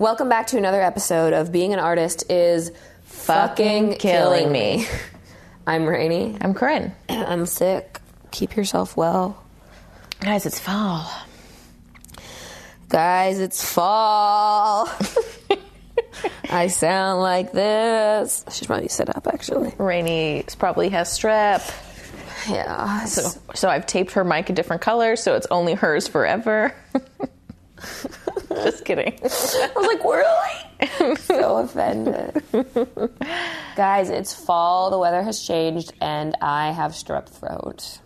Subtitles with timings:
[0.00, 2.72] Welcome back to another episode of Being an Artist is
[3.04, 4.88] Fucking killing me.
[5.68, 6.36] I'm Rainy.
[6.40, 6.96] I'm Corinne.
[7.08, 8.00] I'm sick.
[8.32, 9.40] Keep yourself well.
[10.18, 11.08] Guys, it's fall.
[12.88, 14.90] Guys, it's fall.
[16.50, 18.44] I sound like this.
[18.48, 19.74] I should probably sit up actually.
[19.78, 21.62] Rainy probably has strep.
[22.50, 23.04] Yeah.
[23.04, 26.74] So, so I've taped her mic a different color, so it's only hers forever.
[28.62, 29.12] Just kidding.
[29.22, 30.90] I was like, really?
[31.00, 32.42] I'm so offended.
[33.76, 34.90] Guys, it's fall.
[34.90, 37.98] The weather has changed, and I have strep throat.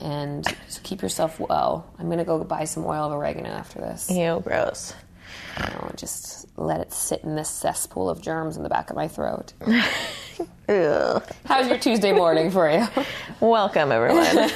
[0.00, 1.86] And so keep yourself well.
[1.98, 4.10] I'm gonna go buy some oil of oregano after this.
[4.10, 4.94] Ew, gross.
[5.58, 8.96] You know, just let it sit in this cesspool of germs in the back of
[8.96, 9.52] my throat.
[10.66, 12.86] How's your Tuesday morning for you?
[13.40, 14.48] Welcome, everyone.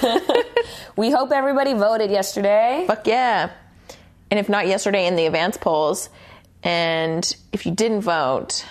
[0.96, 2.84] We hope everybody voted yesterday.
[2.86, 3.50] Fuck yeah.
[4.30, 6.08] And if not yesterday in the advance polls,
[6.62, 8.64] and if you didn't vote,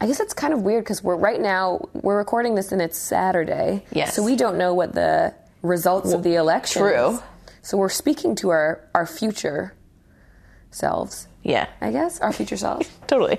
[0.00, 2.98] I guess it's kind of weird because we're right now we're recording this and it's
[2.98, 3.84] Saturday.
[3.92, 4.14] Yes.
[4.16, 6.82] So we don't know what the results of the election.
[6.82, 7.10] true.
[7.14, 7.20] is.
[7.62, 9.74] So we're speaking to our our future
[10.70, 11.28] selves.
[11.42, 12.90] yeah, I guess our future selves.
[13.06, 13.38] totally.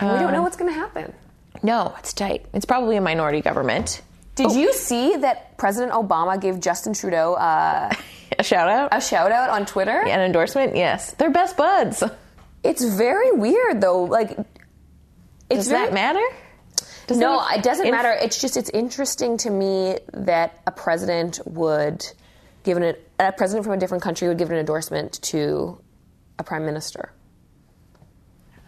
[0.00, 1.12] we don't Um, know what's going to happen.
[1.62, 2.46] No, it's tight.
[2.52, 4.02] It's probably a minority government.
[4.36, 7.92] Did you see that President Obama gave Justin Trudeau uh,
[8.38, 8.90] A shout out?
[8.92, 9.98] a shout out on Twitter?
[10.06, 10.76] An endorsement?
[10.76, 11.12] Yes.
[11.12, 12.02] They're best buds.
[12.62, 14.04] It's very weird though.
[14.04, 14.30] Like,
[15.48, 16.22] it's Does very, that matter?
[17.06, 18.10] Does No, that- it doesn't inf- matter.
[18.12, 22.04] It's just it's interesting to me that a president would
[22.64, 25.80] give an a president from a different country would give an endorsement to
[26.38, 27.12] a prime minister,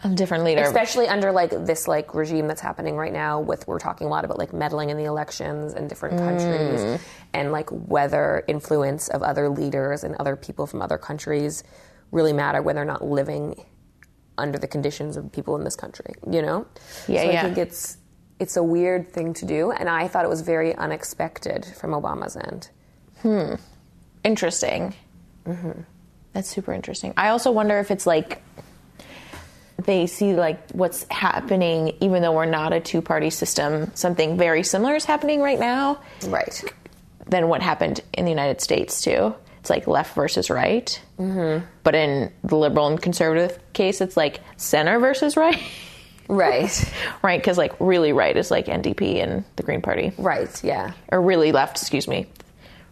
[0.04, 0.62] A different leader.
[0.62, 3.40] especially under like this like regime that's happening right now.
[3.40, 7.00] With we're talking a lot about like meddling in the elections in different countries
[7.32, 11.64] and like whether influence of other leaders and other people from other countries
[12.12, 13.64] really matter when they're not living
[14.38, 16.14] under the conditions of people in this country.
[16.30, 16.66] You know?
[17.08, 17.40] Yeah, so yeah.
[17.40, 17.98] I think it's
[18.38, 22.36] it's a weird thing to do, and I thought it was very unexpected from Obama's
[22.36, 22.70] end.
[23.22, 23.54] Hmm.
[24.22, 24.94] Interesting.
[26.34, 27.14] That's super interesting.
[27.16, 28.42] I also wonder if it's like
[29.84, 34.62] they see like what's happening, even though we're not a two party system, something very
[34.62, 36.62] similar is happening right now Right.
[37.26, 39.34] than what happened in the United States, too.
[39.60, 41.00] It's like left versus right.
[41.18, 41.64] Mm-hmm.
[41.84, 45.60] But in the liberal and conservative case, it's like center versus right.
[46.28, 46.92] Right.
[47.22, 47.40] right?
[47.40, 50.12] Because like really right is like NDP and the Green Party.
[50.18, 50.62] right.
[50.64, 50.92] Yeah.
[51.10, 52.26] or really left, excuse me,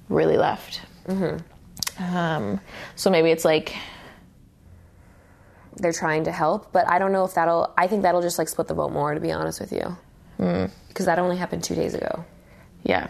[0.09, 0.81] really left.
[1.07, 1.39] mm-hmm.
[2.17, 2.61] Um,
[2.95, 3.75] so maybe it's like,
[5.77, 7.73] They're trying to help, but I don't know if that'll.
[7.77, 9.97] I think that'll just like split the vote more, to be honest with you,
[10.89, 12.25] because that only happened two days ago.
[12.83, 13.09] yeah,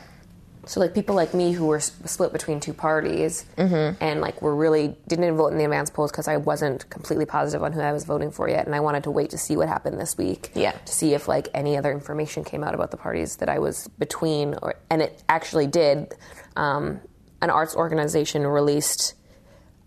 [0.66, 4.96] So like people like me who were split between two parties and like were really
[5.06, 8.04] didn't vote in the advance polls because I wasn't completely positive on who I was
[8.04, 10.50] voting for yet, and I wanted to wait to see what happened this week.
[10.54, 10.72] Yeah.
[10.72, 13.86] To see if like any other information came out about the parties that I was
[13.98, 16.14] between, or and it actually did.
[16.56, 17.00] Um,
[17.42, 19.14] an arts organization released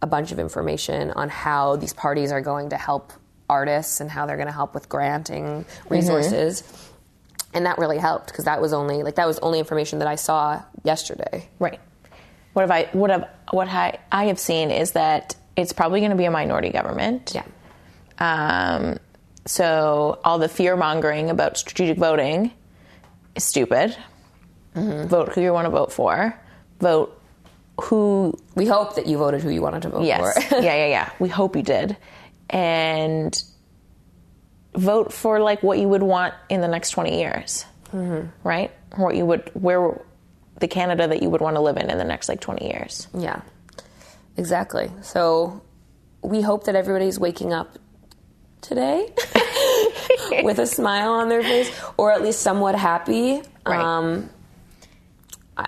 [0.02, 3.14] a bunch of information on how these parties are going to help
[3.50, 6.64] artists and how they're going to help with granting resources.
[7.54, 10.16] And that really helped because that was only like that was only information that I
[10.16, 11.50] saw yesterday.
[11.58, 11.80] right.
[12.54, 12.90] What have I?
[12.94, 16.32] What have what I I have seen is that it's probably going to be a
[16.32, 17.34] minority government.
[17.34, 17.44] Yeah.
[18.20, 18.98] Um,
[19.46, 22.52] so all the fear mongering about strategic voting
[23.36, 23.96] is stupid.
[24.76, 26.40] Vote who you want to vote for.
[26.80, 27.19] Vote
[27.82, 30.48] who We hope that you voted who you wanted to vote Yes.
[30.48, 30.56] for.
[30.62, 31.10] yeah, yeah, yeah.
[31.20, 31.98] We hope you did.
[32.50, 33.42] And
[34.76, 37.66] vote for like what you would want in the next 20 years.
[37.94, 38.28] Mm-hmm.
[38.48, 38.72] Right?
[38.96, 40.02] What you would, where
[40.60, 43.08] the Canada that you would want to live in in the next like 20 years.
[43.14, 43.42] yeah.
[44.38, 44.90] Exactly.
[45.02, 45.62] So
[46.22, 47.78] we hope that everybody's waking up
[48.62, 49.14] today
[50.44, 53.42] with a smile on their face or at least somewhat happy.
[53.66, 53.80] Right.
[53.82, 54.30] Um,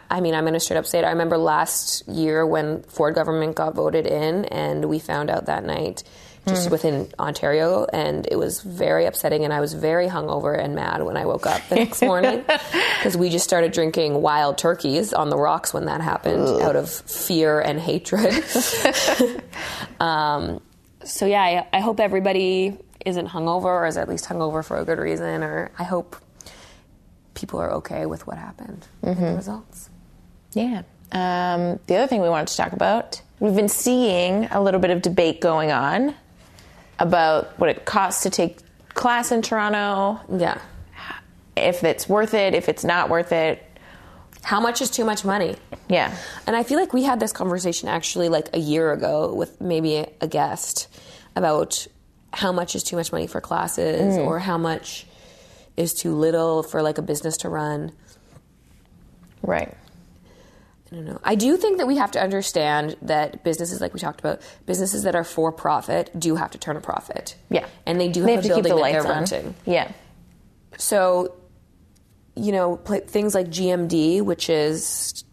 [0.09, 1.05] I- mean, I'm going to straight up say it.
[1.05, 5.63] I remember last year when Ford government got voted in, and we found out that
[5.63, 6.03] night
[6.47, 9.43] just within Ontario, and it was very upsetting.
[9.43, 12.43] And I was very hungover and mad when I woke up the next morning
[12.97, 16.89] because we just started drinking wild turkeys on the rocks when that happened out of
[16.89, 18.43] fear and hatred.
[19.99, 20.61] um,
[21.03, 24.85] so yeah, I, I hope everybody isn't hungover, or is at least hungover for a
[24.85, 26.15] good reason, or I hope
[27.33, 29.89] people are okay with what happened and the results.
[30.53, 30.83] Yeah.
[31.11, 34.91] Um, the other thing we wanted to talk about, we've been seeing a little bit
[34.91, 36.15] of debate going on
[36.99, 38.59] about what it costs to take
[38.93, 40.57] class in Toronto, Yeah.
[41.55, 43.63] if it's worth it, if it's not worth it.
[44.43, 45.55] How much is too much money?
[45.87, 46.15] Yeah.
[46.47, 50.05] And I feel like we had this conversation actually like a year ago with maybe
[50.19, 50.87] a guest
[51.35, 51.85] about
[52.33, 55.05] how much is too much money for classes or how much
[55.77, 57.91] is too little for like a business to run.
[59.41, 59.75] Right.
[60.91, 61.19] I don't know.
[61.23, 65.03] I do think that we have to understand that businesses, like we talked about, businesses
[65.03, 67.35] that are for profit do have to turn a profit.
[67.49, 67.65] Yeah.
[67.85, 69.39] and they do They have, have a to keep building the that they're lights on.
[69.41, 69.55] renting.
[69.65, 69.91] Yeah.
[70.77, 71.35] So,
[72.35, 75.23] you know, things like GMD, which is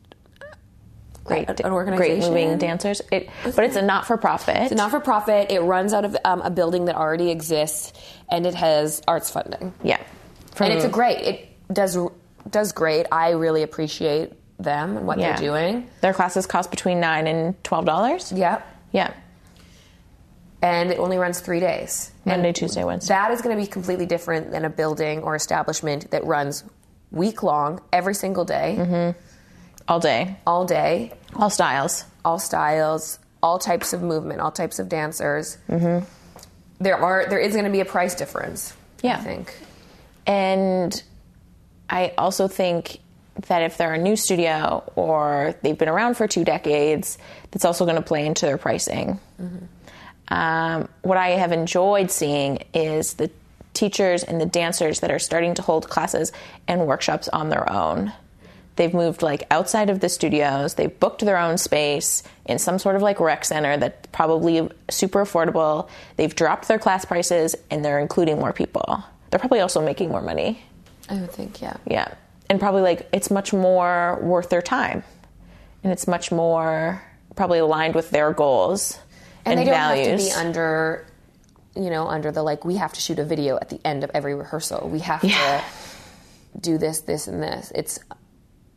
[1.24, 1.48] Great.
[1.48, 2.32] an Great organization.
[2.32, 3.02] moving dancers.
[3.12, 4.56] It, but it's a not for profit.
[4.56, 5.50] It's a not for profit.
[5.50, 7.92] It runs out of um, a building that already exists,
[8.30, 9.74] and it has arts funding.
[9.82, 10.00] Yeah.
[10.60, 11.18] And it's a great.
[11.18, 11.96] It does
[12.50, 13.06] does great.
[13.12, 15.36] I really appreciate them and what yeah.
[15.36, 15.88] they're doing.
[16.00, 18.32] Their classes cost between nine and twelve dollars.
[18.32, 18.62] Yeah,
[18.92, 19.12] Yeah.
[20.62, 22.10] and it only runs three days.
[22.24, 23.14] Monday, Tuesday, Wednesday.
[23.14, 26.64] That is going to be completely different than a building or establishment that runs
[27.10, 29.18] week long, every single day, Mm-hmm.
[29.86, 30.36] All day.
[30.46, 32.04] all day, All styles.
[32.24, 35.56] all styles, all types of movement, all types of dancers.
[35.68, 36.04] Mm-hmm.
[36.80, 38.74] There are there is going to be a price difference.
[39.02, 39.16] Yeah.
[39.16, 39.54] I think.
[40.28, 41.02] And
[41.90, 42.98] I also think
[43.46, 47.18] that if they're a new studio or they've been around for two decades,
[47.50, 49.18] that's also going to play into their pricing.
[50.28, 53.30] Um, what I have enjoyed seeing is the
[53.72, 56.32] teachers and the dancers that are starting to hold classes
[56.66, 58.12] and workshops on their own.
[58.76, 60.74] They've moved like outside of the studios.
[60.74, 65.24] They've booked their own space in some sort of like rec center that's probably super
[65.24, 65.88] affordable.
[66.16, 69.02] They've dropped their class prices and they're including more people.
[69.30, 70.62] They're probably also making more money.
[71.08, 71.76] I would think, yeah.
[71.86, 72.14] Yeah.
[72.50, 75.02] And probably like it's much more worth their time.
[75.84, 77.02] And it's much more
[77.36, 78.98] probably aligned with their goals
[79.44, 80.06] and, And, they don't values.
[80.06, 81.06] have to be under,
[81.76, 84.10] you know, under the like we have to shoot a video at the end of
[84.14, 84.88] every rehearsal.
[84.88, 85.62] We have Yeah.
[86.54, 87.70] to do this, this, and this.
[87.74, 87.98] It's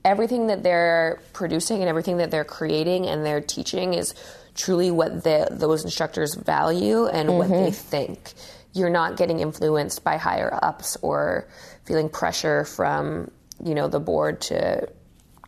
[0.05, 4.13] everything that they're producing and everything that they're creating and they're teaching is
[4.55, 7.63] truly what the, those instructors value and what Mm-hmm.
[7.65, 8.33] they think.
[8.73, 11.47] You're not getting influenced by higher ups or
[11.85, 13.29] feeling pressure from,
[13.63, 14.87] you know, the board to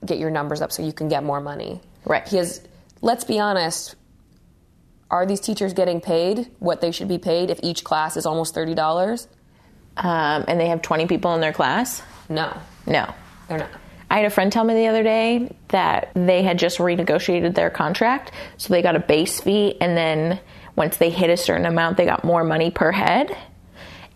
[0.06, 1.80] get your numbers up so you can get more money.
[2.06, 2.24] Right.
[2.24, 2.62] Because
[3.02, 3.96] let's be honest,
[5.10, 8.56] are these teachers getting paid what they should be paid if each class is almost
[8.56, 9.28] $30?
[9.96, 12.02] um, and they have 20 people in their class?
[12.28, 12.52] No,
[12.88, 13.14] No.
[13.48, 13.70] they're not.
[14.10, 17.70] I had a friend tell me the other day that they had just renegotiated their
[17.70, 20.40] contract, so they got a base fee, and then
[20.76, 23.36] once they hit a certain amount, they got more money per head.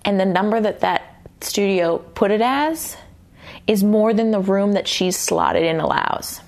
[0.03, 2.97] And the number that that studio put it as
[3.67, 6.41] is more than the room that she's slotted in allows.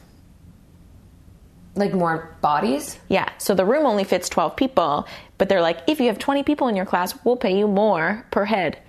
[1.75, 2.97] Like more bodies?
[3.07, 5.07] Yeah, so the room only fits 12 people,
[5.37, 8.25] but they're like, if you have 20 people in your class, we'll pay you more
[8.31, 8.79] per head.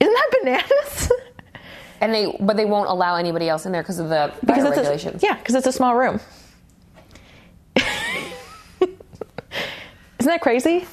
[0.00, 1.12] Isn't that bananas?
[2.00, 5.22] And they, but they won't allow anybody else in there because of the because regulations.
[5.22, 6.20] A, yeah, because it's a small room.
[10.24, 10.86] Isn't that crazy?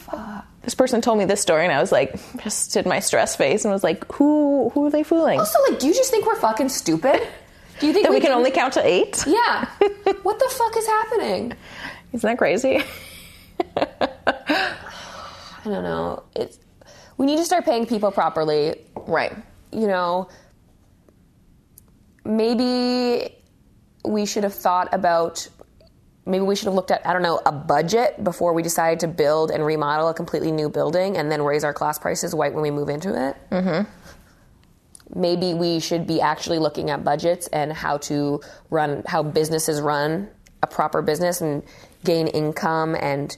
[0.63, 2.13] This person told me this story, and I was like,
[2.43, 5.39] just did my stress face, and was like, who who are they fooling?
[5.39, 7.25] Also, like, do you just think we're fucking stupid?
[7.79, 9.23] Do you think that we can can- only count to eight?
[9.25, 9.69] Yeah.
[10.23, 11.53] what the fuck is happening?
[12.11, 12.83] Isn't that crazy?
[13.77, 16.23] I don't know.
[16.35, 16.59] It's
[17.17, 18.75] we need to start paying people properly.
[19.07, 19.33] right.
[19.71, 20.27] You know,
[22.25, 23.33] maybe
[24.03, 25.47] we should have thought about
[26.25, 29.07] maybe we should have looked at I don't know a budget before we decided to
[29.07, 32.61] build and remodel a completely new building and then raise our class prices right when
[32.61, 33.35] we move into it.
[33.49, 35.19] Mm-hmm.
[35.19, 40.29] Maybe we should be actually looking at budgets and how to run how businesses run
[40.63, 41.63] a proper business and
[42.03, 43.35] gain income and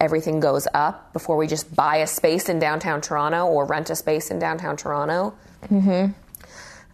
[0.00, 3.96] everything goes up before we just buy a space in downtown Toronto or rent a
[3.96, 5.34] space in downtown Toronto.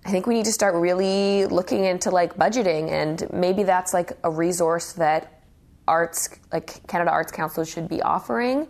[0.06, 4.12] I think we need to start really looking into like budgeting, and maybe that's like
[4.22, 5.42] a resource that
[5.88, 8.68] arts, like Canada Arts Council, should be offering,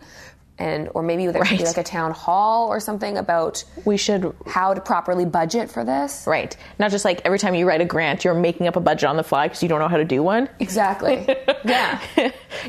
[0.57, 4.33] and or maybe there should be like a town hall or something about We should
[4.47, 6.25] how to properly budget for this.
[6.27, 9.09] right, not just like every time you write a grant, you're making up a budget
[9.09, 10.47] on the fly because you don't know how to do one.
[10.59, 11.25] Exactly.
[11.65, 11.99] yeah.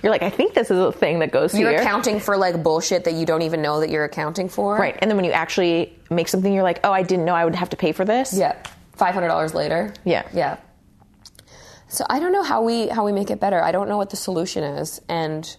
[0.02, 1.60] you're like, I think this is a thing that goes through.
[1.60, 1.80] You're here.
[1.80, 4.76] accounting for like bullshit that you don't even know that you're accounting for.
[4.76, 4.96] Right.
[4.98, 7.54] And then when you actually make something, you're like, oh, I didn't know I would
[7.54, 8.32] have to pay for this.
[8.36, 8.56] Yeah.
[8.94, 9.92] Five hundred dollars later.
[10.04, 10.26] Yeah.
[10.32, 10.56] Yeah.
[11.88, 13.62] So I don't know how we how we make it better.
[13.62, 15.56] I don't know what the solution is, and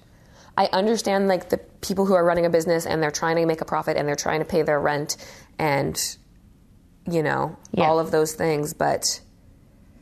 [0.57, 3.61] I understand like the people who are running a business and they're trying to make
[3.61, 5.15] a profit and they're trying to pay their rent
[5.59, 5.95] and
[7.09, 7.85] you know Yeah.
[7.85, 9.21] all of those things, but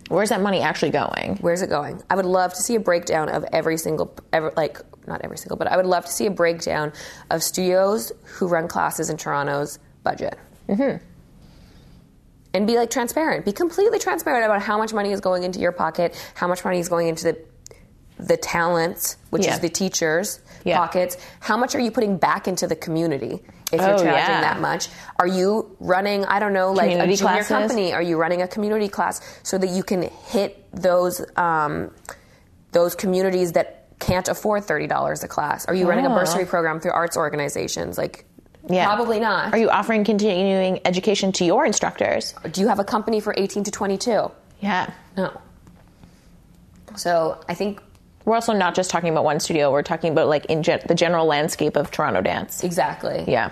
[0.07, 1.37] Where's that money actually going?
[1.41, 2.01] where's it going?
[2.09, 5.57] I would love to see a breakdown of every single, ever, like not every single,
[5.57, 6.93] but I would love to see a breakdown
[7.31, 10.37] of studios who run classes in Toronto's budget.
[10.69, 11.03] Mm-hmm.
[12.53, 13.43] And be like transparent.
[13.45, 16.79] Be completely transparent about how much money is going into your pocket, how much money
[16.79, 17.37] is going into the
[18.17, 19.55] the talents, which Yeah.
[19.55, 20.77] is the teachers' Yeah.
[20.79, 21.15] pockets?
[21.39, 23.41] How much are you putting back into the community
[23.71, 24.41] if you're Oh, charging yeah.
[24.41, 24.89] that much?
[25.17, 27.47] Are you running, I don't know, like Community a junior classes?
[27.47, 27.93] company?
[27.93, 31.91] Are you running a community class so that you can hit those um,
[32.73, 35.65] those communities that can't afford thirty dollars a class?
[35.67, 36.15] Are you running a Oh.
[36.19, 37.97] bursary program through arts organizations?
[37.97, 38.25] Like,
[38.67, 38.85] Yeah.
[38.85, 39.53] probably not.
[39.53, 42.33] Are you offering continuing education to your instructors?
[42.51, 44.31] Do you have a company for eighteen to twenty two?
[44.59, 44.89] Yeah.
[45.15, 45.31] No.
[46.95, 47.81] So I think
[48.25, 49.71] We're also not just talking about one studio.
[49.71, 52.63] We're talking about like in gen- the general landscape of Toronto dance.
[52.63, 53.23] exactly.
[53.27, 53.51] Yeah.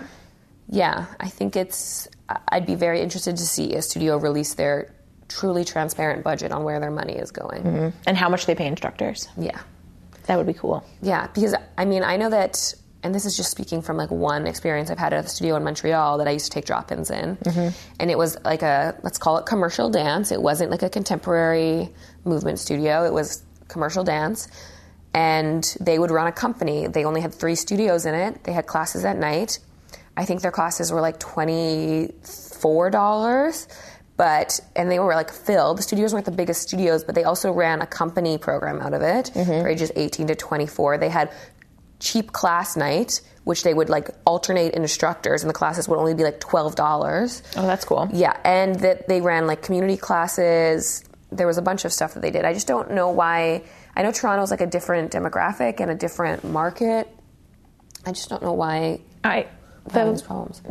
[0.68, 2.08] Yeah, I think it's.
[2.48, 4.94] I'd be very interested to see a studio release their
[5.28, 7.62] truly transparent budget on where their money is going.
[7.62, 7.98] Mm-hmm.
[8.06, 9.28] And how much they pay instructors.
[9.36, 9.60] Yeah.
[10.26, 10.84] That would be cool.
[11.02, 14.46] Yeah, because I mean, I know that, and this is just speaking from like one
[14.46, 17.10] experience I've had at a studio in Montreal that I used to take drop ins
[17.10, 17.36] in.
[17.36, 17.68] Mm-hmm.
[18.00, 20.32] And it was like a, let's call it commercial dance.
[20.32, 21.90] It wasn't like a contemporary
[22.24, 24.48] movement studio, it was commercial dance.
[25.12, 26.86] And they would run a company.
[26.88, 29.60] They only had three studios in it, they had classes at night.
[30.16, 33.66] I think their classes were like $24
[34.16, 35.78] but and they were like filled.
[35.78, 39.02] The studios weren't the biggest studios, but they also ran a company program out of
[39.02, 39.62] it mm-hmm.
[39.62, 40.98] for ages 18 to 24.
[40.98, 41.32] They had
[42.00, 46.22] cheap class night, which they would like alternate instructors, and the classes would only be
[46.22, 47.42] like twelve dollars.
[47.56, 48.08] Oh, that's cool.
[48.12, 51.04] Yeah, and that they ran like community classes.
[51.36, 52.44] There was a bunch of stuff that they did.
[52.44, 53.62] I just don't know why.
[53.96, 57.08] I know Toronto's like a different demographic and a different market.
[58.06, 59.46] I just don't know why I.
[59.86, 60.62] The, problems.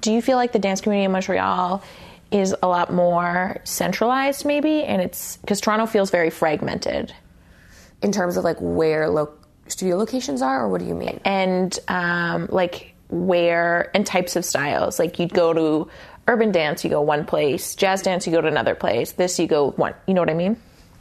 [0.00, 1.82] do you feel like the dance community in Montreal
[2.30, 4.82] is a lot more centralized, maybe?
[4.82, 7.12] And it's because Toronto feels very fragmented.
[8.02, 9.34] In terms of like where lo-
[9.68, 11.20] studio locations are, or what do you mean?
[11.24, 14.98] and um, like where and types of styles.
[14.98, 15.90] Like you'd go to
[16.30, 17.74] urban dance, you go one place.
[17.74, 19.12] Jazz dance, you go to another place.
[19.12, 19.94] This, you go one.
[20.06, 20.56] You know what I mean?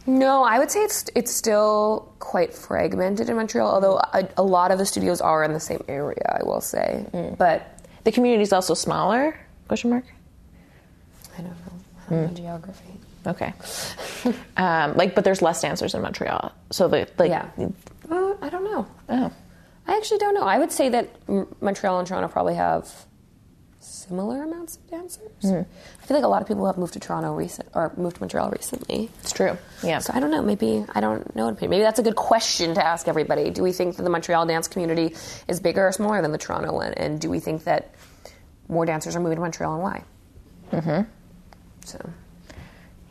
[0.08, 3.70] No, I would say it's it's still quite fragmented in Montreal.
[3.72, 7.06] Although a, a lot of the studios are in the same area, I will say.
[7.38, 9.38] But The community is also smaller.
[9.68, 10.06] Question mark.
[11.38, 11.56] I don't
[12.12, 12.30] know.
[12.30, 12.94] I geography.
[13.28, 13.54] Okay.
[14.58, 17.30] um, like, but there's less dancers in Montreal, so the like.
[17.30, 17.50] Yeah.
[18.10, 18.88] Uh, I don't know.
[19.10, 19.32] Oh,
[19.86, 20.44] I actually don't know.
[20.44, 22.90] I would say that M- Montreal and Toronto probably have
[23.80, 25.32] similar amounts of dancers.
[25.44, 28.22] I feel like a lot of people have moved to Toronto recent or moved to
[28.22, 29.10] Montreal recently.
[29.22, 29.58] it's true.
[29.84, 30.00] Yeah.
[30.00, 30.42] So I don't know.
[30.42, 31.56] Maybe I don't know.
[31.60, 33.50] Maybe that's a good question to ask everybody.
[33.50, 35.16] Do we think that the Montreal dance community
[35.48, 36.94] is bigger or smaller than the Toronto one?
[36.94, 37.94] And do we think that
[38.68, 40.04] more dancers are moving to Montreal and why?
[40.72, 41.10] Mm-hmm.
[41.86, 42.10] So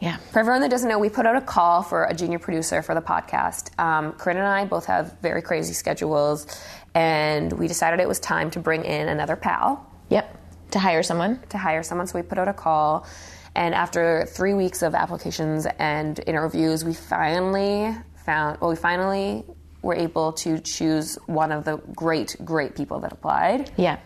[0.01, 0.19] yeah.
[0.33, 2.95] for everyone that doesn't know, we put out a call for a junior producer for
[2.95, 3.77] the podcast.
[3.81, 6.47] Um, Corinne and I both have very crazy schedules,
[6.95, 10.37] and we decided it was time to bring in another pal Yep.
[10.73, 11.41] To hire someone.
[11.51, 12.07] to hire someone.
[12.07, 13.07] So we put out a call,
[13.55, 17.95] and after three weeks of applications and interviews, we finally
[18.25, 18.61] found.
[18.61, 19.45] Well, we finally
[19.83, 23.71] were able to choose one of the great, great people that applied.
[23.77, 23.99] Yeah.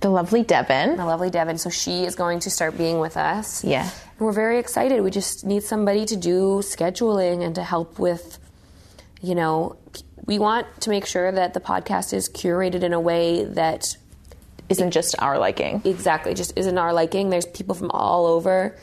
[0.00, 0.96] The lovely Devin.
[0.96, 1.58] The lovely Devin.
[1.58, 3.62] So she is going to start being with us.
[3.62, 3.82] Yeah.
[3.82, 5.02] And we're very excited.
[5.02, 8.38] We just need somebody to do scheduling and to help with,
[9.20, 9.76] you know,
[10.24, 13.96] we want to make sure that the podcast is curated in a way that
[14.70, 15.82] Isn't just our liking.
[15.84, 17.28] exactly just isn't our liking.
[17.28, 18.76] There's people from all over,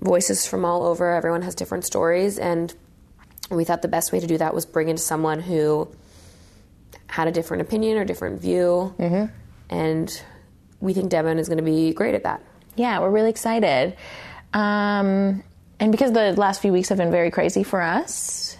[0.00, 1.14] voices from all over.
[1.14, 2.38] Everyone has different stories.
[2.38, 2.72] And
[3.50, 5.88] we thought the best way to do that was bring in someone who
[7.08, 8.94] had a different opinion or different view.
[8.98, 9.26] Mm-hmm.
[9.68, 10.22] And
[10.80, 12.42] we think Devin is going to be great at that.
[12.76, 13.96] Yeah, we're really excited.
[14.52, 15.42] Um,
[15.80, 18.56] and because the last few weeks have been very crazy for us,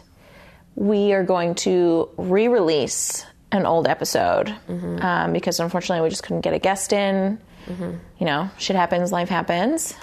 [0.75, 6.41] we are going to re release an old episode um, because unfortunately we just couldn't
[6.43, 7.39] get a guest in.
[7.69, 9.95] You know, shit happens, life happens.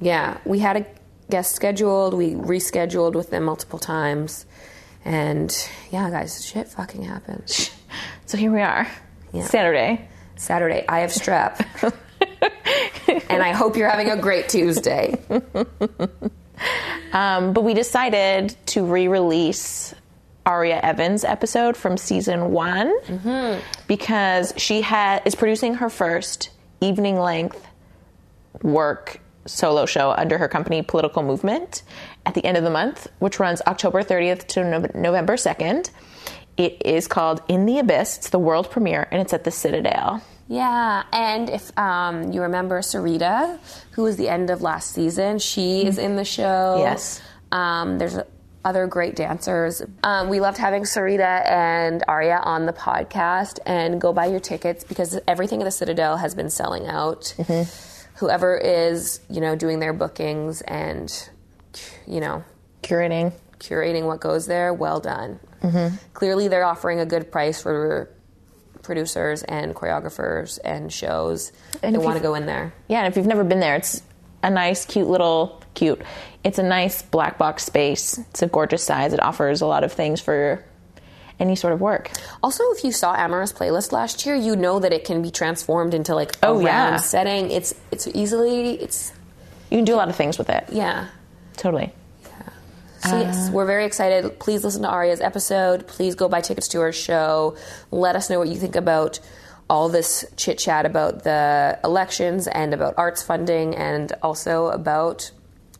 [0.00, 0.86] Yeah, we had a
[1.30, 2.14] guest scheduled.
[2.14, 4.46] We rescheduled with them multiple times,
[5.04, 5.54] and
[5.90, 7.70] yeah, guys, shit fucking happens.
[8.24, 8.88] So here we are,
[9.34, 9.44] Yeah.
[9.44, 10.08] Saturday.
[10.36, 11.60] Saturday, I have strep,
[13.28, 15.16] and I hope you're having a great Tuesday.
[17.12, 19.94] Um, but we decided to re release
[20.44, 22.92] Aria Evans' episode from season one
[23.86, 27.66] because she had is producing her first evening length
[28.62, 31.82] work solo show under her company Political Movement
[32.26, 35.90] at the end of the month, which runs October 30th to no- November 2nd.
[36.56, 38.18] It is called In the Abyss.
[38.18, 40.22] It's the world premiere, and it's at the Citadel.
[40.48, 43.58] Yeah, and if um, you remember Sarita,
[43.92, 46.76] who was the end of last season, she is in the show.
[46.78, 47.22] Yes.
[47.50, 48.18] Um, there's
[48.64, 49.82] other great dancers.
[50.04, 54.84] Um, we loved having Sarita and Aria on the podcast, and go buy your tickets
[54.84, 57.34] because everything at the Citadel has been selling out.
[58.16, 61.12] Whoever is, you know, doing their bookings and,
[62.06, 62.44] you know,
[62.82, 63.32] Curating.
[63.58, 65.40] curating what goes there, well done.
[66.14, 68.10] Clearly, they're offering a good price for
[68.82, 71.52] producers and choreographers and shows.
[71.82, 72.74] And they want to go in there.
[72.88, 74.02] Yeah, and if you've never been there, it's
[74.42, 76.02] a nice, cute little cute.
[76.44, 78.18] It's a nice black box space.
[78.30, 79.12] It's a gorgeous size.
[79.12, 80.64] It offers a lot of things for
[81.38, 82.10] any sort of work.
[82.42, 85.94] Also, if you saw Amara's playlist last year, you know that it can be transformed
[85.94, 86.96] into like a Oh, round yeah.
[86.96, 87.50] setting.
[87.50, 89.12] It's it's easily it's
[89.70, 90.64] You can do a lot of things with it.
[90.70, 91.08] yeah.
[91.56, 91.92] Totally.
[93.08, 94.38] So yes, we're very excited.
[94.38, 95.88] Please listen to Aria's episode.
[95.88, 97.56] Please go buy tickets to her show.
[97.90, 99.18] Let us know what you think about
[99.68, 105.32] all this chit chat about the elections and about arts funding and also about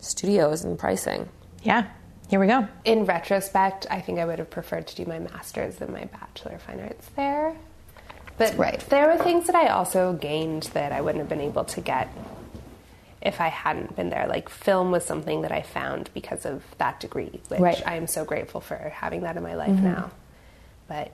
[0.02, 1.28] studios and pricing.
[1.62, 1.86] Yeah.
[2.28, 2.66] Here we go.
[2.84, 6.52] In retrospect, I think I would have preferred to do my master's than my bachelor
[6.56, 7.54] of fine arts there.
[8.38, 8.80] But Right.
[8.88, 12.08] there were things that I also gained that I wouldn't have been able to get
[13.20, 14.26] if I hadn't been there.
[14.26, 17.82] Like film was something that I found because of that degree, which Right.
[17.86, 20.10] I am so grateful for having that in my life now.
[20.88, 21.12] But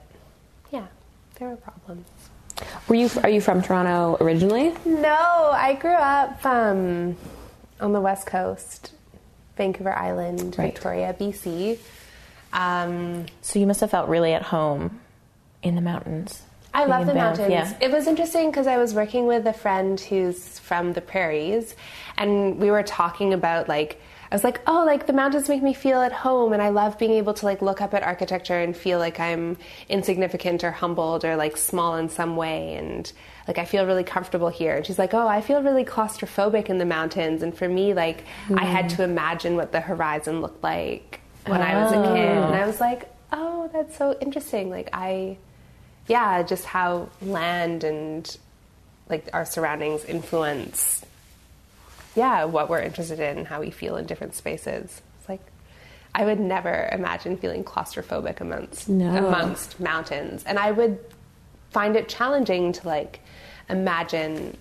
[0.71, 0.85] yeah,
[1.35, 2.07] there were problems.
[2.87, 4.73] Were you are you from Toronto originally?
[4.85, 7.15] No, I grew up um,
[7.79, 8.91] on the west coast,
[9.57, 10.73] Vancouver Island, Right.
[10.73, 11.77] Victoria, BC.
[12.53, 14.99] Um, So you must have felt really at home
[15.61, 16.41] in the mountains.
[16.73, 17.51] I love the Banff, mountains.
[17.51, 17.73] Yeah.
[17.81, 21.75] It was interesting because I was working with a friend who's from the prairies,
[22.17, 23.99] and we were talking about like
[24.31, 26.99] I was like, oh, like the mountains make me feel at home, and I love
[26.99, 29.57] being able to like look up at architecture and feel like I'm
[29.89, 33.11] insignificant or humbled or like small in some way, and
[33.49, 34.75] like I feel really comfortable here.
[34.75, 38.23] And she's like, oh, I feel really claustrophobic in the mountains, and for me, like
[38.55, 38.97] I had hmm.
[38.97, 42.67] to imagine what the horizon looked like when I was a kid, and I oh.
[42.67, 44.69] was like, oh, that's so interesting.
[44.69, 45.39] Like I
[46.05, 48.37] yeah, just how land and
[49.09, 51.03] like our surroundings influence,
[52.15, 55.01] yeah, what we're interested in how we feel in different spaces.
[55.19, 55.41] It's like
[56.13, 59.27] I would never imagine feeling claustrophobic amongst No.
[59.27, 60.99] amongst mountains, and I would
[61.71, 63.19] find it challenging to like
[63.69, 64.57] imagine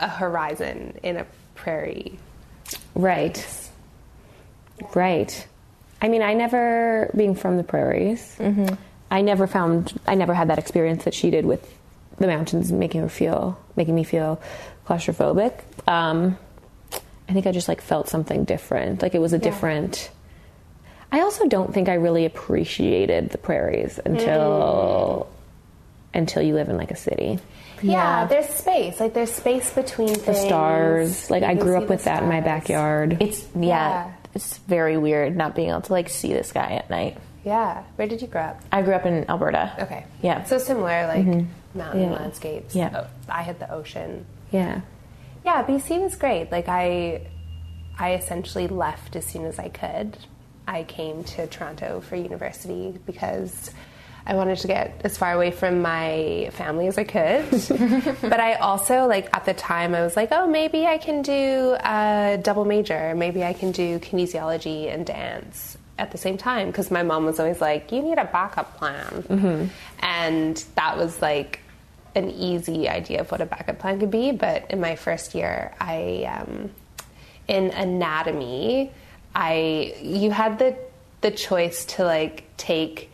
[0.00, 2.18] a horizon in a prairie.
[2.94, 3.44] Right.
[4.94, 5.46] Right.
[6.02, 8.36] I mean, I never, being from the prairies,
[9.10, 11.74] I never found, I never had that experience that she did with
[12.18, 14.40] the mountains making her feel, making me feel
[14.86, 15.60] claustrophobic.
[15.88, 16.36] Um,
[17.28, 19.02] I think I just like felt something different.
[19.02, 20.10] Like it was a different.
[21.10, 25.28] I also don't think I really appreciated the prairies until
[26.16, 27.38] until you live in like a city.
[27.82, 28.98] Yeah, there's space.
[29.00, 30.40] Like there's space between The things.
[30.40, 33.18] stars, like You I grew up the with that in my backyard.
[33.20, 34.12] It's yeah, Yeah.
[34.34, 37.18] It's very weird not being able to like see the sky at night.
[37.44, 37.84] Yeah.
[37.96, 38.60] Where did you grow up?
[38.72, 39.72] I grew up in Alberta.
[39.80, 40.04] Okay.
[40.22, 40.44] Yeah.
[40.44, 41.78] So similar, like mm-hmm.
[41.78, 42.12] mountain Yeah.
[42.16, 42.74] landscapes.
[42.74, 42.90] Yeah.
[43.04, 44.26] Oh, I had the ocean.
[44.50, 44.80] yeah.
[45.44, 46.50] Yeah, BC was great.
[46.50, 47.28] Like I,
[47.98, 50.16] I essentially left as soon as I could.
[50.66, 53.70] I came to Toronto for university because
[54.26, 57.48] I wanted to get as far away from my family as I could.
[58.20, 61.76] but I also like at the time I was like, oh, maybe I can do
[61.78, 63.14] a double major.
[63.14, 67.38] Maybe I can do kinesiology and dance at the same time because my mom was
[67.38, 71.60] always like, you need a backup plan, and that was like
[72.16, 74.32] an easy idea of what a backup plan could be.
[74.32, 76.70] But in my first year, I um,
[77.46, 78.90] in anatomy,
[79.34, 80.76] I you had the
[81.20, 83.10] the choice to like take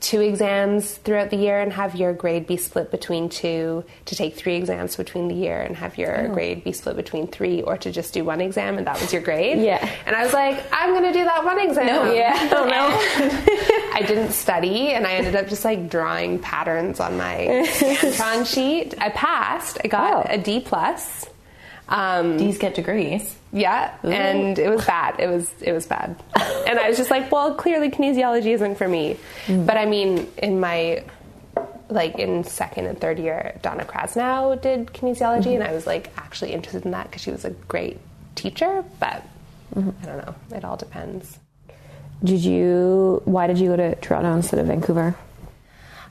[0.00, 4.34] two exams throughout the year and have your grade be split between two, to take
[4.34, 6.34] three exams between the year and have your oh.
[6.34, 9.22] grade be split between three, or to just do one exam and that was your
[9.22, 9.58] grade.
[9.58, 9.86] Yeah.
[10.06, 11.86] And I was like, I'm gonna do that one exam.
[11.86, 12.48] No, yeah.
[12.52, 12.88] Oh, no.
[13.94, 18.94] I didn't study and I ended up just like drawing patterns on my Scantron sheet.
[18.98, 19.78] I passed.
[19.84, 20.26] I got Oh.
[20.28, 21.26] a D plus.
[21.90, 23.36] Um, These get degrees.
[23.52, 25.18] yeah, and it was bad.
[25.18, 26.16] It was it was bad,
[26.66, 29.18] and I was just like, well, clearly kinesiology isn't for me.
[29.46, 29.66] Mm.
[29.66, 31.04] But I mean, in my
[31.88, 35.62] like in second and third year, Donna Krasnow did kinesiology, mm-hmm.
[35.62, 37.98] and I was like actually interested in that because she was a great
[38.36, 38.84] teacher.
[39.00, 39.26] But
[39.74, 39.90] mm-hmm.
[40.02, 40.34] I don't know.
[40.56, 41.38] It all depends.
[42.22, 43.20] Did you?
[43.24, 45.16] Why did you go to Toronto instead of Vancouver?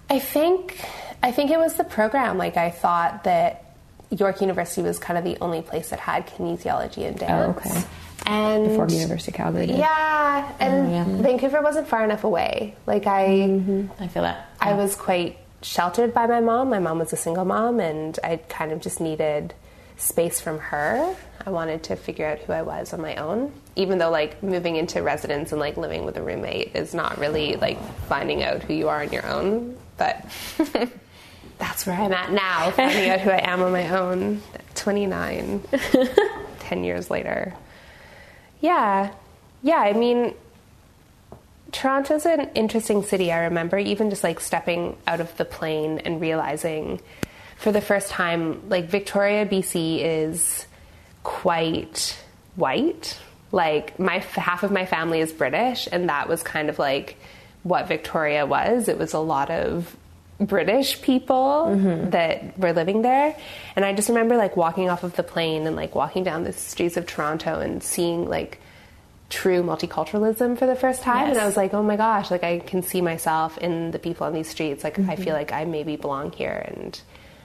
[0.09, 0.85] I think
[1.21, 2.37] I think it was the program.
[2.37, 3.68] Like I thought that
[4.11, 7.57] York University was kind of the only place that had kinesiology and dance.
[7.63, 7.85] Oh, okay.
[8.25, 9.77] And Before University of Calgary did.
[9.77, 12.75] Yeah, and oh, Vancouver wasn't far enough away.
[12.85, 14.03] Like I, mm-hmm.
[14.03, 14.49] I feel that.
[14.59, 16.69] I was quite sheltered by my mom.
[16.69, 19.53] My mom was a single mom, and I kind of just needed
[19.97, 21.15] space from her.
[21.45, 24.75] I wanted to figure out who I was on my own, even though like moving
[24.75, 28.73] into residence and like living with a roommate is not really like finding out who
[28.73, 29.77] you are on your own.
[29.97, 30.25] But
[31.59, 34.41] that's where I'm at now, finding out who I am on my own.
[34.75, 35.63] 29,
[36.59, 37.53] 10 years later.
[38.61, 39.11] Yeah,
[39.61, 39.77] yeah.
[39.77, 40.33] I mean,
[41.71, 43.31] Toronto's an interesting city.
[43.31, 47.01] I remember even just like stepping out of the plane and realizing
[47.57, 50.65] for the first time, like Victoria, BC is
[51.23, 52.17] quite
[52.55, 53.19] white.
[53.51, 57.17] Like my half of my family is British, and that was kind of like
[57.63, 58.87] what Victoria was.
[58.87, 59.95] It was a lot of
[60.39, 62.09] British people Mm-hmm.
[62.11, 63.35] that were living there.
[63.75, 66.53] And I just remember like walking off of the plane and like walking down the
[66.53, 68.59] streets of Toronto and seeing like
[69.29, 71.29] true multiculturalism for the first time.
[71.29, 74.25] And I was like, oh my gosh, like I can see myself in the people
[74.25, 74.83] on these streets.
[74.83, 76.99] Like I feel like I maybe belong here and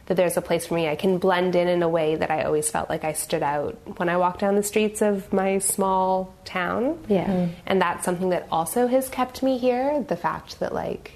[0.07, 0.89] that there's a place for me.
[0.89, 3.77] I can blend in in a way that I always felt like I stood out
[3.99, 6.99] when I walked down the streets of my small town.
[7.09, 7.27] Yeah.
[7.27, 7.51] Mm.
[7.67, 10.03] And that's something that also has kept me here.
[10.07, 11.13] The fact that like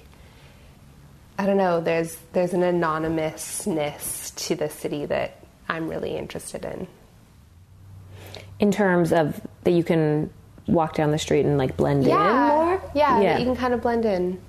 [1.39, 6.85] I don't know, there's there's an anonymousness to the city that I'm really interested in.
[8.59, 10.29] In terms of that you can
[10.67, 12.81] walk down the street and like blend in more?
[12.93, 13.37] Yeah, Yeah.
[13.37, 14.39] you can kind of blend in.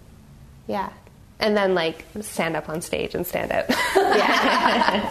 [0.66, 0.90] Yeah.
[1.38, 3.66] And then like stand up on stage and stand out.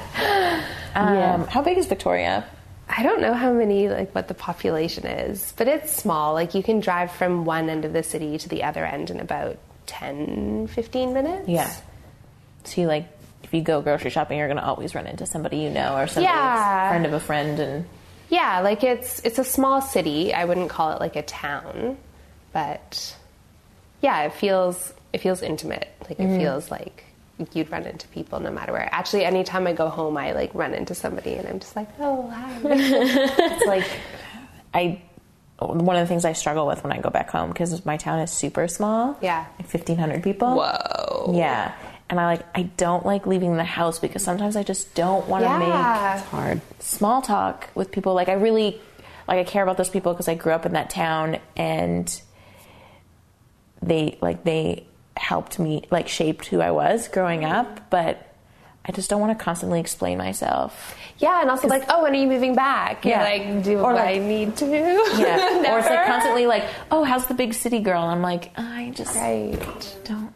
[0.96, 2.46] Um, How big is Victoria?
[2.90, 6.34] I don't know how many like what the population is, but it's small.
[6.34, 9.20] Like you can drive from one end of the city to the other end in
[9.20, 9.58] about
[9.90, 11.50] 10 15 minutes.
[11.50, 11.72] Yeah.
[12.64, 13.08] So you like,
[13.44, 16.08] if you go grocery shopping, you're going to always run into somebody you know or
[16.08, 16.90] somebody Yeah.
[16.90, 17.86] friend of a friend, and
[18.30, 20.34] Yeah, like it's it's a small city.
[20.34, 21.98] I wouldn't call it like a town,
[22.54, 23.16] but
[24.02, 25.90] yeah, it feels it feels intimate.
[26.02, 26.38] Like it mm-hmm.
[26.38, 27.06] feels like
[27.54, 28.88] you'd run into people no matter where.
[28.92, 32.30] Actually, anytime I go home, I like run into somebody and I'm just like, oh
[32.30, 32.60] hi.
[32.64, 33.88] it's like
[34.74, 35.02] I.
[35.68, 38.20] One of the things I struggle with when I go back home because my town
[38.20, 39.18] is super small.
[39.22, 39.46] Yeah.
[39.58, 40.56] like fifteen hundred people.
[40.56, 41.34] Whoa.
[41.36, 41.74] Yeah,
[42.10, 45.44] and I like I don't like leaving the house because sometimes I just don't want
[45.44, 46.20] to make Yeah.
[46.20, 46.62] Hard.
[46.80, 48.14] small talk with people.
[48.14, 48.82] Like I really,
[49.28, 52.22] like I care about those people because I grew up in that town and
[53.82, 54.86] they like they
[55.18, 57.90] helped me like shaped who I was growing up.
[57.90, 58.29] But
[58.86, 60.96] I just don't want to constantly explain myself.
[61.20, 63.06] Yeah, and also like, oh, when are you moving back?
[63.06, 63.24] You're Yeah.
[63.24, 64.66] like, do Or, I need to?
[64.66, 68.02] Yeah, or it's like constantly like, oh, how's the big city girl?
[68.04, 69.98] And I'm like, I just Right.
[70.06, 70.34] don't.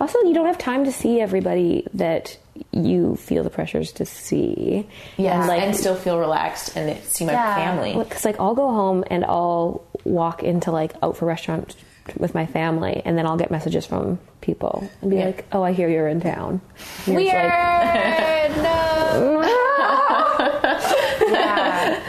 [0.00, 2.36] Also, you don't have time to see everybody that
[2.72, 4.86] you feel the pressures to see.
[5.16, 7.54] Yeah, And, like, and still feel relaxed and see my Yeah.
[7.54, 7.94] family.
[7.96, 11.76] Because like I'll go home and I'll walk into like out for restaurant
[12.16, 15.26] with my family, and then I'll get messages from people and be Yeah.
[15.26, 16.60] like, "Oh, I hear you're in town."
[17.06, 17.34] And Weird.
[17.34, 19.42] like, no.
[21.28, 22.02] yeah.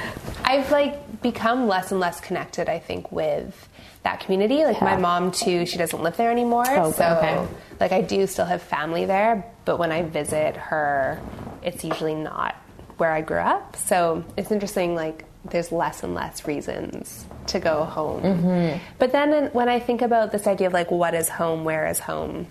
[0.44, 3.68] I've like become less and less connected, I think, with
[4.04, 4.64] that community.
[4.64, 6.66] Like my mom too, she doesn't live there anymore.
[6.70, 7.46] Oh, so okay.
[7.80, 11.20] like I do still have family there, but when I visit her,
[11.62, 12.56] it's usually not
[12.98, 13.76] where I grew up.
[13.76, 18.22] So it's interesting like there's less and less reasons to go home.
[18.22, 18.84] Mm-hmm.
[18.98, 22.00] But then when I think about this idea of like what is home, where is
[22.00, 22.48] home,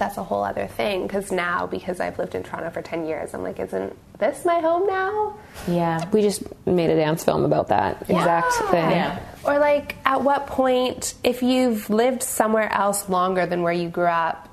[0.00, 3.34] that's a whole other thing because now because I've lived in Toronto for 10 years
[3.34, 5.36] I'm like isn't this my home now
[5.68, 8.90] yeah, we just made a dance film about that exact thing.
[8.90, 9.20] Yeah.
[9.44, 14.06] or like at what point if you've lived somewhere else longer than where you grew
[14.06, 14.48] up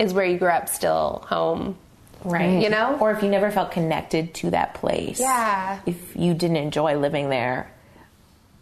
[0.00, 1.78] is where you grew up still home
[2.24, 2.62] right.
[2.62, 5.20] you know or if you never felt connected to that place.
[5.20, 5.80] Yeah.
[5.86, 7.70] If you didn't enjoy living there,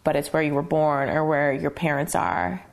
[0.03, 2.63] but it's where you were born or where your parents are,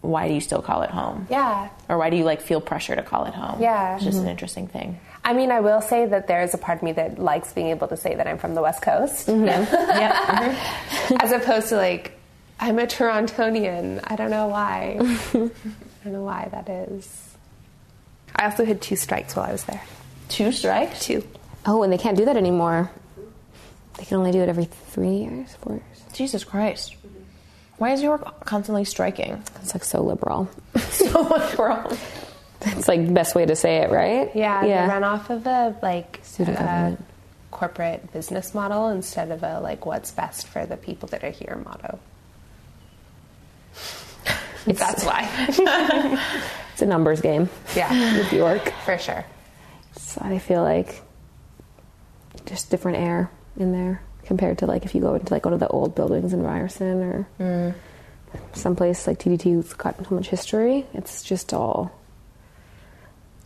[0.00, 1.26] why do you still call it home?
[1.30, 3.60] yeah Or why do you like feel pressure to call it home?
[3.60, 3.96] Yeah.
[3.96, 4.30] It's just an mm-hmm.
[4.30, 5.00] interesting thing.
[5.24, 7.68] I mean I will say that there is a part of me that likes being
[7.68, 9.44] able to say that I'm from the west coast mm-hmm.
[9.74, 10.54] yeah.
[10.54, 11.16] Mm-hmm.
[11.20, 12.18] as opposed to like
[12.60, 17.27] I'm a Torontonian I don't know why I don't know why that is
[18.36, 19.82] I also had two strikes while I was there
[20.28, 21.04] Two strikes?
[21.04, 21.22] two
[21.66, 22.90] Oh, and they can't do that anymore.
[23.98, 26.14] They can only do it every three years, four years.
[26.14, 26.94] Jesus Christ.
[27.78, 29.42] Why is New York constantly striking?
[29.62, 30.48] It's like so liberal.
[30.78, 31.96] so much wrong.
[32.62, 34.30] It's like the best way to say it, right?
[34.34, 34.86] Yeah, Yeah.
[34.86, 37.04] they run off of a like Student uh, government.
[37.50, 41.60] corporate business model instead of a like what's best for the people that are here
[41.64, 41.98] motto.
[44.76, 46.24] That's why.
[46.78, 47.48] It's a numbers game.
[47.74, 48.72] yeah, New York.
[48.84, 49.24] for sure.
[49.96, 51.02] So I feel like
[52.46, 55.58] just different air in there compared to like if you go into like one of
[55.58, 57.74] the old buildings in Ryerson or mm.
[58.52, 60.86] someplace like TDT who's got so much history.
[60.94, 61.90] It's just all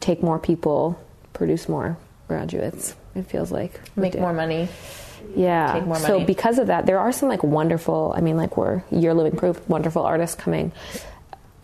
[0.00, 1.96] take more people, produce more
[2.28, 2.94] graduates.
[3.14, 4.68] It feels like Make more money.
[5.35, 5.72] Yeah.
[5.72, 8.12] Take more So because of that, there are some like wonderful.
[8.14, 9.66] I mean, like we're you're living proof.
[9.70, 10.72] Wonderful artists coming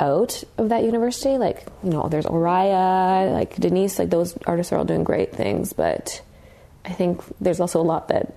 [0.00, 1.38] out of that university.
[1.38, 3.98] Like you know, there's Oriah, like Denise.
[3.98, 5.72] Like those artists are all doing great things.
[5.72, 6.22] But
[6.84, 8.34] I think there's also a lot that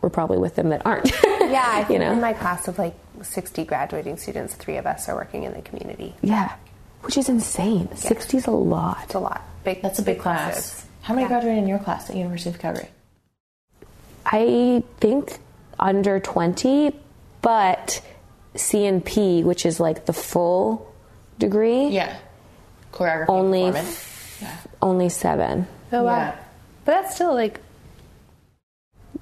[0.00, 1.10] we're probably with them that aren't.
[1.22, 2.12] Yeah, I think you know.
[2.12, 5.62] in my class of like 60 graduating students, three of us are working in the
[5.62, 6.14] community.
[6.22, 6.54] Yeah,
[7.02, 7.94] which is insane.
[7.94, 8.98] 60 is a lot.
[9.04, 9.42] It's a lot.
[9.64, 9.80] Big.
[9.82, 10.52] That's a big class.
[10.52, 10.86] classes.
[11.02, 11.28] How many Yeah.
[11.28, 12.88] graduated in your class at University of Calgary?
[14.24, 15.38] I think
[15.78, 16.94] under 20,
[17.42, 18.00] but
[18.54, 20.91] CNP, which is like the full
[21.42, 22.16] degree, Yeah.
[22.92, 23.26] Choreography.
[23.28, 24.08] Only performance.
[24.80, 26.16] only seven, Oh wow.
[26.16, 26.36] Yeah.
[26.84, 27.60] But that's still like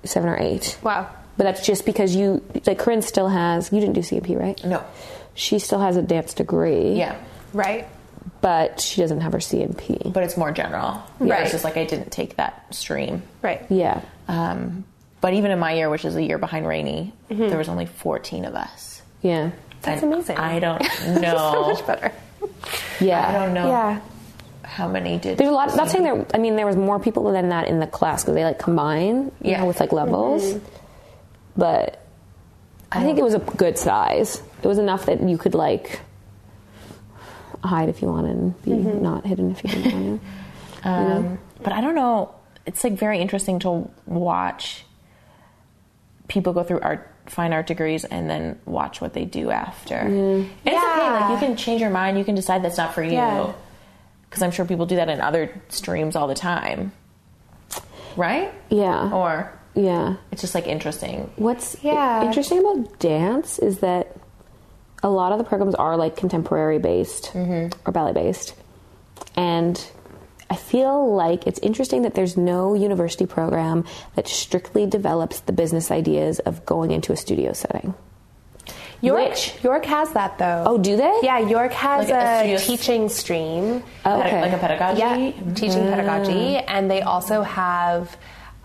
[0.05, 0.79] seven or eight.
[0.83, 1.09] wow.
[1.37, 4.63] But that's just because you, like, Corinne still has, you didn't do CNP, right?
[4.65, 4.85] No.
[5.35, 6.93] She still has a dance degree.
[6.95, 7.17] Yeah.
[7.55, 7.89] Right.
[8.43, 10.13] But she doesn't have her CNP.
[10.13, 11.03] But it's more general.
[11.21, 11.43] Yeah, Right.
[11.43, 13.23] It's just like I didn't take that stream.
[13.41, 13.65] Right.
[13.71, 14.03] Yeah.
[14.29, 14.85] Um,
[15.23, 18.45] but even in my year, which is a year behind Rainy, there was only 14
[18.45, 19.01] of us.
[19.23, 19.51] Yeah.
[19.83, 20.37] That's And amazing.
[20.37, 21.73] I don't so know.
[21.73, 22.13] much better.
[23.01, 23.27] Yeah.
[23.29, 24.01] I don't know Yeah.
[24.63, 25.39] how many did.
[25.39, 25.75] There's a lot.
[25.77, 26.27] Not saying there.
[26.35, 29.33] I mean, there was more people than that in the class because they like combine,
[29.43, 29.61] you Yeah.
[29.61, 30.57] know, with like levels.
[31.57, 32.05] But
[32.93, 34.43] I think it was a good size.
[34.63, 36.01] It was enough that you could like
[37.63, 40.27] hide if you wanted and be not hidden if you didn't want to.
[40.83, 42.35] Um, But I don't know.
[42.65, 44.87] It's like very interesting to watch
[46.29, 49.95] people go through art, fine art degrees, and then watch what they do after.
[49.95, 50.41] Mm.
[50.41, 51.11] And it's okay.
[51.11, 52.19] Like you can change your mind.
[52.19, 53.13] You can decide that's not for you.
[53.13, 53.53] Yeah.
[54.29, 56.93] Because I'm sure people do that in other streams all the time.
[58.17, 58.53] Right?
[58.69, 59.13] Yeah.
[59.13, 60.17] Or Yeah.
[60.33, 61.31] it's just like interesting.
[61.37, 62.25] What's Yeah.
[62.25, 64.17] interesting about dance is that
[65.03, 67.69] a lot of the programs are like contemporary based mm-hmm.
[67.89, 68.55] or ballet based.
[69.37, 69.83] And
[70.51, 73.85] I feel like it's interesting that there's no university program
[74.17, 77.95] that strictly develops the business ideas of going into a studio setting.
[79.01, 80.65] York, Which- York has that though.
[80.67, 81.21] Oh, do they?
[81.23, 82.15] Yeah, York has Like
[82.47, 83.83] a a, teaching stream.
[84.05, 84.43] Oh, okay.
[84.43, 85.01] Like a pedagogy.
[85.01, 88.15] Yeah, teaching pedagogy, and they also have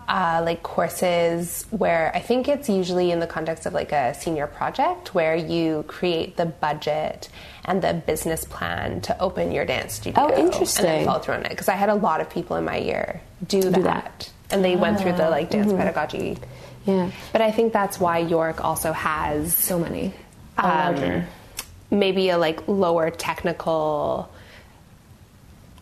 [0.08, 4.46] uh, like courses where I think it's usually in the context of like a senior
[4.46, 7.28] project where you create the budget
[7.66, 10.22] and the business plan to open your dance studio.
[10.22, 10.44] Oh, interesting.
[10.44, 10.84] And interesting.
[10.84, 13.20] then follow through on it because I had a lot of people in my year
[13.46, 14.32] do that, that.
[14.50, 15.76] and they went through the ah, like dance mm-hmm.
[15.76, 16.38] pedagogy.
[16.86, 17.10] Yeah.
[17.32, 20.14] But I think that's why York also has So many.
[20.56, 21.24] um,
[21.90, 24.30] maybe a like lower technical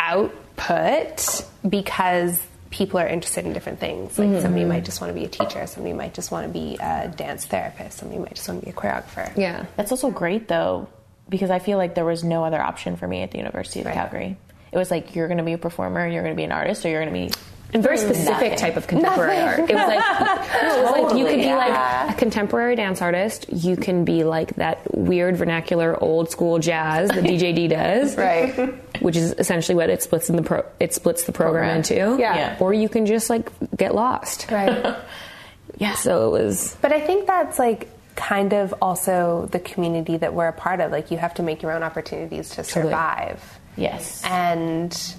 [0.01, 4.19] output because people are interested in different things.
[4.19, 4.41] Like mm-hmm.
[4.41, 7.13] somebody might just want to be a teacher, somebody might just want to be a
[7.15, 9.37] dance therapist, somebody might just want to be a choreographer.
[9.37, 9.67] Yeah.
[9.77, 10.89] That's also great though,
[11.29, 13.87] because I feel like there was no other option for me at the University of
[13.87, 13.95] Right.
[13.95, 14.37] Calgary.
[14.73, 16.85] It was like you're going to be a performer, you're going to be an artist,
[16.85, 17.41] or you're going to be
[17.73, 18.57] And very specific Nothing.
[18.59, 19.59] type of contemporary art.
[19.61, 19.99] It was like,
[20.63, 23.47] no, it was like you could be Totally, like a contemporary dance artist.
[23.53, 28.75] You can be like that weird vernacular old school jazz that DJD does, Right.
[29.03, 30.65] Which is essentially what it splits in the pro.
[30.81, 32.05] It splits the program, Program.
[32.13, 32.21] into.
[32.23, 32.35] Yeah.
[32.37, 32.57] Yeah.
[32.61, 34.51] Or you can just like get lost.
[34.51, 34.97] Right.
[35.79, 35.95] yeah.
[35.95, 36.77] So it was.
[36.81, 40.93] But I think that's like kind of also the community that we're a part of.
[40.93, 43.43] Like you have to make your own opportunities to survive.
[43.77, 44.23] Yes.
[44.25, 45.15] And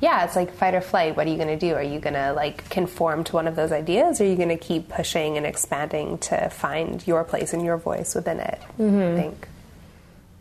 [0.00, 1.16] yeah, it's like fight or flight.
[1.16, 1.74] What are you going to do?
[1.74, 4.50] Are you going to like conform to one of those ideas or are you going
[4.50, 8.60] to keep pushing and expanding to find your place and your voice within it?
[8.78, 9.00] Mm-hmm.
[9.00, 9.48] I think.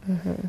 [0.10, 0.48] Mm-hmm.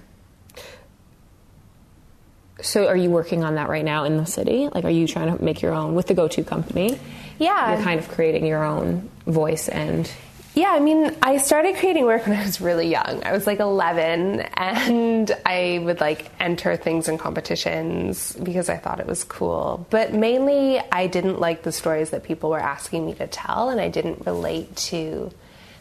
[2.62, 4.68] So are you working on that right now in the city?
[4.72, 6.98] Like, are you trying to make your own with the go-to company?
[7.38, 7.74] Yeah.
[7.74, 10.10] You're kind of creating your own voice and.
[10.56, 13.22] Yeah, I mean, I started creating work when I was really young.
[13.24, 18.98] I was like 11 and I would like enter things in competitions because I thought
[18.98, 19.86] it was cool.
[19.90, 23.78] But mainly, I didn't like the stories that people were asking me to tell and
[23.78, 25.30] I didn't relate to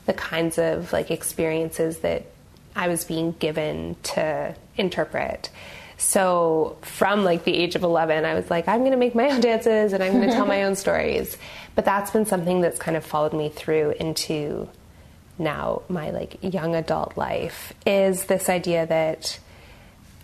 [0.08, 2.26] the kinds of like experiences that
[2.76, 5.52] I was being given to interpret.
[5.98, 9.30] So from like the age of 11, I was like, I'm going to make my
[9.30, 11.38] own dances and I'm going to tell my own stories.
[11.76, 14.70] But that's been something that's kind of followed me through into
[15.38, 19.38] now my like young adult life is this idea that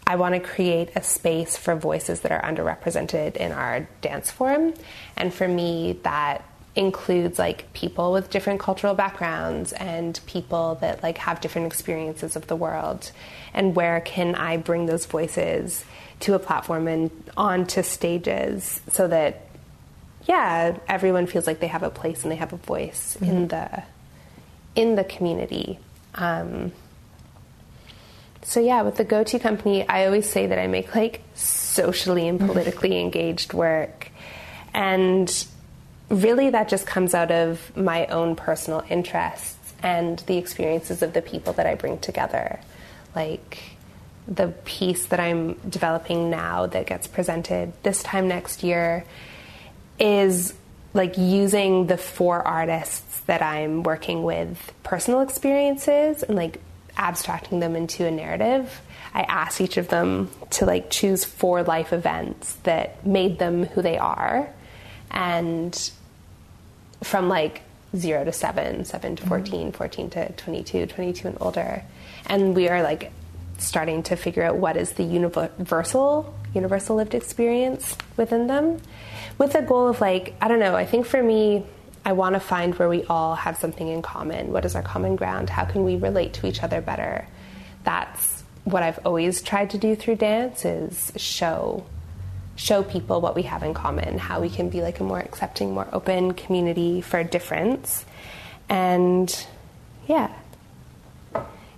[0.08, 4.74] I want to create a space for voices that are underrepresented in our dance form.
[5.16, 6.44] And for me, that
[6.76, 12.48] includes like people with different cultural backgrounds and people that like have different experiences of
[12.48, 13.12] the world.
[13.54, 15.84] And where can I bring those voices
[16.22, 19.42] to a platform and onto stages so that
[20.26, 23.84] yeah, everyone feels like they have a place and they have a voice in the
[24.76, 25.80] in the community.
[26.16, 26.72] Um,
[28.44, 32.40] so yeah, with the go-to company, I always say that I make like socially and
[32.40, 34.10] politically engaged work,
[34.74, 35.48] and
[36.10, 41.22] really that just comes out of my own personal interests and the experiences of the
[41.22, 42.60] people that I bring together,
[43.16, 43.60] like
[44.28, 49.04] the piece that I'm developing now that gets presented this time next year
[50.02, 50.54] is
[50.94, 56.60] like using the four artists that I'm working with personal experiences and like
[56.98, 58.82] abstracting them into a narrative,
[59.14, 63.82] I asked each of them to like choose four life events that made them who
[63.82, 64.50] they are.
[65.12, 65.92] And
[67.04, 67.62] from like
[67.96, 71.84] zero to seven, seven to 14, 14 to 22, 22 and older.
[72.26, 73.12] And we are like
[73.62, 78.82] starting to figure out what is the universal, universal lived experience within them
[79.38, 81.66] with the goal of like, I don't know, I think for me,
[82.04, 84.52] I want to find where we all have something in common.
[84.52, 85.50] What is our common ground?
[85.50, 87.28] How can we relate to each other better?
[87.84, 91.86] That's what I've always tried to do through dance is show
[92.56, 95.74] show people what we have in common, how we can be like a more accepting,
[95.74, 98.06] more open community for difference.
[98.70, 99.46] And
[100.08, 100.32] yeah.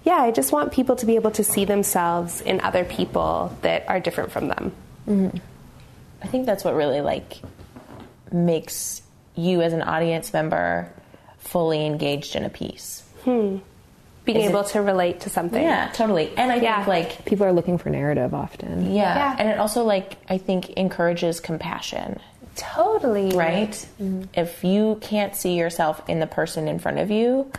[0.03, 3.87] Yeah, I just want people to be able to see themselves in other people that
[3.87, 4.71] are different from them.
[5.07, 5.37] Mm-hmm.
[6.21, 7.39] I think that's what really like
[8.31, 9.01] makes
[9.35, 10.91] you as an audience member
[11.39, 13.03] fully engaged in a piece.
[13.23, 13.57] Hmm.
[14.25, 15.61] Being Is able it- to relate to something.
[15.61, 16.31] Yeah, totally.
[16.37, 16.77] And I Yeah.
[16.77, 18.93] think like People are looking for narrative often.
[18.93, 19.15] yeah.
[19.15, 19.35] Yeah.
[19.37, 22.19] and it also like I think encourages compassion,
[22.55, 23.29] Totally.
[23.35, 23.85] right?
[24.33, 27.51] If you can't see yourself in the person in front of you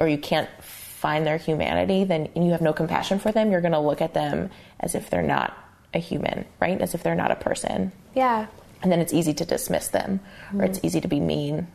[0.00, 0.48] or you can't
[1.04, 4.00] find their humanity, then and you have no compassion for them, you're going to look
[4.00, 4.48] at them
[4.80, 5.54] as if they're not
[5.92, 6.80] a human, right?
[6.80, 7.92] As if they're not a person.
[8.14, 8.46] Yeah.
[8.80, 10.20] And then it's easy to dismiss them
[10.56, 11.66] or it's easy to be mean.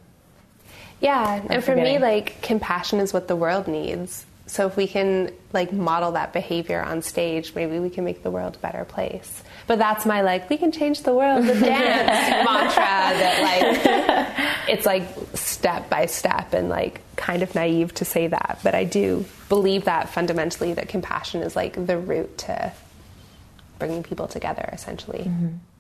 [1.00, 4.26] Yeah, and for me, like compassion is what the world needs.
[4.48, 8.32] So if we can like model that behavior on stage, maybe we can make the
[8.32, 9.44] world a better place.
[9.68, 12.84] But that's my like we can change the world with dance mantra
[13.22, 15.04] that like it's like
[15.36, 19.86] step by step and like kind of naive to say that, but I do believe
[19.86, 22.72] that fundamentally that compassion is like the route to
[23.78, 25.30] bringing people together essentially.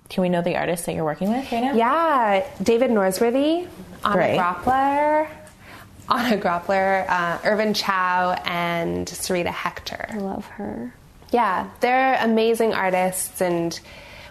[0.09, 1.73] Can we know the artists that you're working with right now?
[1.73, 3.67] Yeah, David Norsworthy,
[4.03, 4.37] Anna Great.
[4.39, 5.29] Groppler,
[6.09, 10.07] Anna Groppler, uh, Irvin Chow, and Sarita Hector.
[10.09, 10.93] I love her.
[11.31, 13.79] Yeah, they're amazing artists, and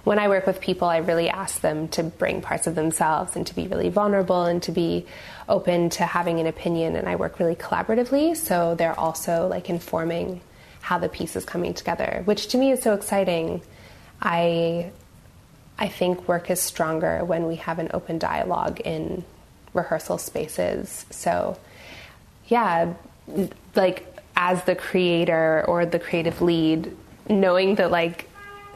[0.08, 3.46] when I work with people, I really ask them to bring parts of themselves and
[3.46, 5.04] to be really vulnerable and to be
[5.50, 6.96] open to having an opinion.
[6.96, 10.40] And I work really collaboratively, so they're also like informing
[10.80, 13.60] how the piece is coming together, which to me is so exciting.
[14.22, 14.92] I
[15.78, 19.24] I think work is stronger when we have an open dialogue in
[19.74, 21.04] rehearsal spaces.
[21.10, 21.58] So,
[22.46, 22.94] yeah,
[23.76, 26.96] like as the creator or the creative lead,
[27.28, 28.24] knowing that like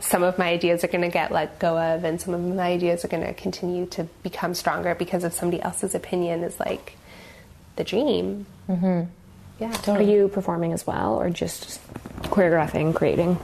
[0.03, 2.73] some of my ideas are going to get let go of and some of my
[2.73, 6.97] ideas are going to continue to become stronger because of somebody else's opinion is like
[7.77, 8.45] the dream.
[8.69, 9.03] Mm-hmm.
[9.61, 9.77] Yeah.
[9.87, 11.81] Are you performing as well, or just
[12.23, 13.39] choreographing, creating?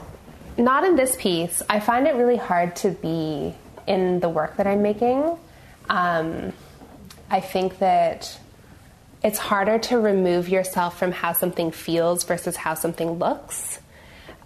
[0.57, 1.62] Not in this piece.
[1.71, 3.55] I find it really hard to be
[3.87, 5.38] in the work that I'm making.
[5.88, 6.53] Um,
[7.31, 8.37] I think that
[9.23, 13.79] it's harder to remove yourself from how something feels versus how something looks.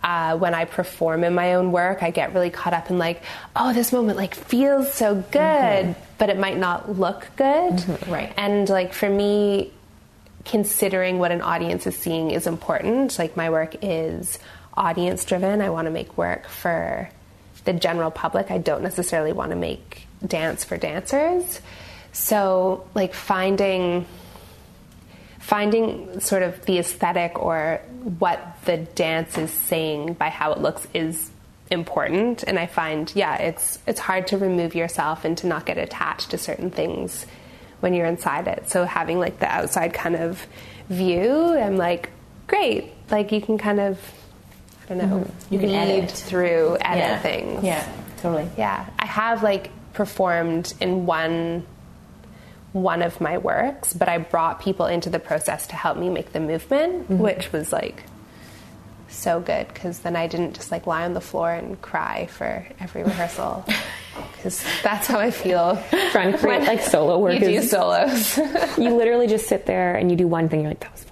[0.02, 3.22] Uh, when I perform in my own work, I get really caught up in like,
[3.54, 7.84] oh, this moment like feels so good, but it might not look good.
[8.08, 8.32] Right.
[8.36, 9.72] And like for me,
[10.44, 13.16] considering what an audience is seeing is important.
[13.18, 14.40] Like my work is
[14.74, 15.60] audience driven.
[15.60, 17.08] I want to make work for
[17.64, 18.50] the general public.
[18.50, 21.60] I don't necessarily want to make dance for dancers.
[22.12, 24.06] So like finding
[25.42, 27.80] finding sort of the aesthetic or
[28.18, 31.30] what the dance is saying by how it looks is
[31.68, 35.78] important and i find yeah it's it's hard to remove yourself and to not get
[35.78, 37.26] attached to certain things
[37.80, 40.46] when you're inside it so having like the outside kind of
[40.88, 42.10] view i'm like
[42.46, 43.98] great like you can kind of
[44.84, 45.54] i don't know mm-hmm.
[45.54, 46.10] You can edit.
[46.10, 47.18] through edit yeah.
[47.18, 48.48] things Yeah, totally.
[48.56, 51.66] yeah, I have like performed in one
[52.72, 56.32] one of my works, but I brought people into the process to help me make
[56.32, 57.18] the movement, mm-hmm.
[57.18, 58.04] which was like
[59.08, 62.66] so good because then I didn't just like lie on the floor and cry for
[62.80, 63.64] every rehearsal
[64.36, 65.82] because that's how I feel.
[66.10, 67.34] Trying to create like solo work.
[67.34, 68.38] You do is- solos.
[68.78, 70.60] you literally just sit there and you do one thing.
[70.60, 71.11] You're like, that was stupid.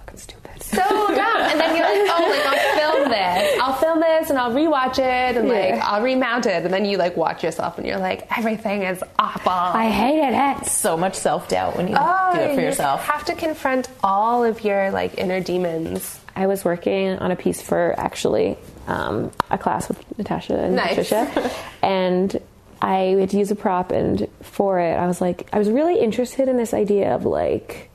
[0.71, 0.83] So
[1.15, 1.41] dumb.
[1.41, 3.59] And then you're like, oh, like I'll film this.
[3.61, 6.63] I'll film this and I'll rewatch it and like I'll remount it.
[6.65, 9.51] And then you like watch yourself and you're like, everything is awful.
[9.51, 10.65] I hated it.
[10.67, 13.05] So much self doubt when you Oh, do it for you yourself.
[13.05, 16.19] You have to confront all of your like inner demons.
[16.35, 20.89] I was working on a piece for actually um, a class with Natasha and Nice.
[21.09, 21.51] Patricia,
[21.83, 22.41] and
[22.81, 23.91] I had to use a prop.
[23.91, 27.90] And for it, I was like, I was really interested in this idea of like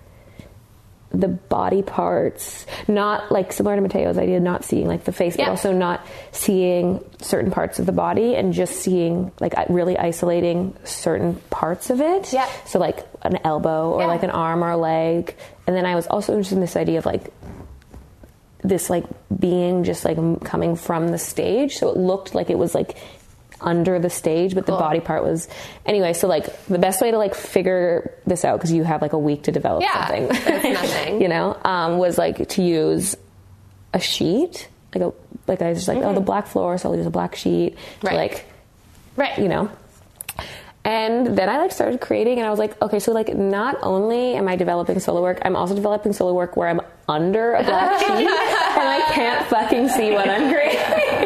[1.11, 5.48] the body parts, not like similar to Mateo's idea, not seeing like the face, but
[5.48, 11.36] also not seeing certain parts of the body and just seeing like really isolating certain
[11.50, 12.32] parts of it.
[12.32, 12.48] Yeah.
[12.66, 14.07] So like an elbow or Yeah.
[14.09, 15.34] like an arm or a leg.
[15.66, 17.32] And then I was also interested in this idea of like
[18.62, 19.04] this like
[19.38, 22.96] being just like coming from the stage, so it looked like it was like
[23.61, 25.48] under the stage, but the body part was
[25.84, 26.12] anyway.
[26.12, 29.18] So like the best way to like figure this out because you have like a
[29.18, 30.28] week to develop Yeah, something.
[30.74, 31.22] nothing.
[31.22, 33.16] you know, um, was like to use
[33.94, 35.12] a sheet, like a
[35.46, 37.76] like I was just like, oh, the black floor, so I'll use a black sheet,
[38.00, 38.16] to, Right.
[38.16, 38.44] like
[39.16, 39.38] Right.
[39.38, 39.70] you know.
[40.84, 44.34] And then I like started creating, and I was like, okay, so like not only
[44.34, 47.98] am I developing solo work, I'm also developing solo work where I'm under a black
[48.07, 51.25] sheet and I can't fucking see what I'm creating.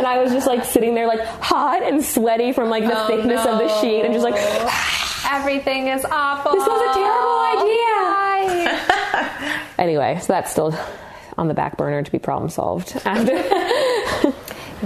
[0.00, 3.06] and I was just like sitting there like hot and sweaty from like the Oh,
[3.06, 4.34] thickness of the sheet, and just like
[5.32, 6.52] Everything is awful.
[6.52, 7.94] this was a terrible idea.
[8.10, 9.62] Why?
[9.78, 10.74] Anyway, so that's still
[11.38, 13.36] on the back burner to be problem solved after.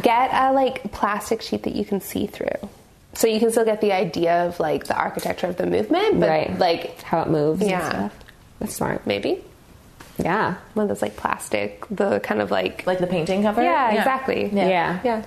[0.02, 2.68] get a like plastic sheet that you can see through.
[3.14, 6.28] So you can still get the idea of like the architecture of the movement, but
[6.28, 6.58] right.
[6.58, 7.80] like how it moves Yeah.
[7.80, 8.24] and stuff.
[8.58, 9.06] That's smart.
[9.06, 9.42] maybe
[10.18, 10.56] Yeah.
[10.74, 13.62] one of those like plastic, the kind of like Like the painting cover?
[13.62, 14.46] yeah, exactly.
[14.52, 14.68] Yeah.
[14.68, 15.00] Yeah.
[15.04, 15.24] Yeah.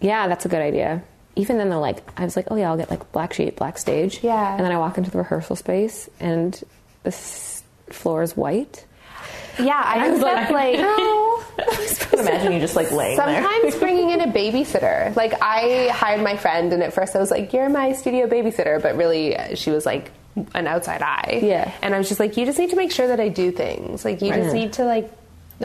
[0.00, 1.02] Yeah, that's a good idea.
[1.36, 3.78] Even then, though, like I was like, oh yeah, I'll get like black sheet, black
[3.78, 4.20] stage.
[4.22, 4.54] Yeah.
[4.56, 6.52] And then I walk into the rehearsal space, and
[7.04, 8.84] the s- floor is white.
[9.58, 13.42] Yeah, I, I was like, like I can imagine you just like laying there.
[13.42, 15.14] sometimes bringing in a babysitter.
[15.16, 18.82] Like I hired my friend, and at first I was like, "You're my studio babysitter,"
[18.82, 20.10] but really uh, she was like
[20.54, 21.40] an outside eye.
[21.42, 21.70] Yeah.
[21.82, 24.04] and I was just like, "You just need to make sure that I do things.
[24.04, 25.10] Like you just need to like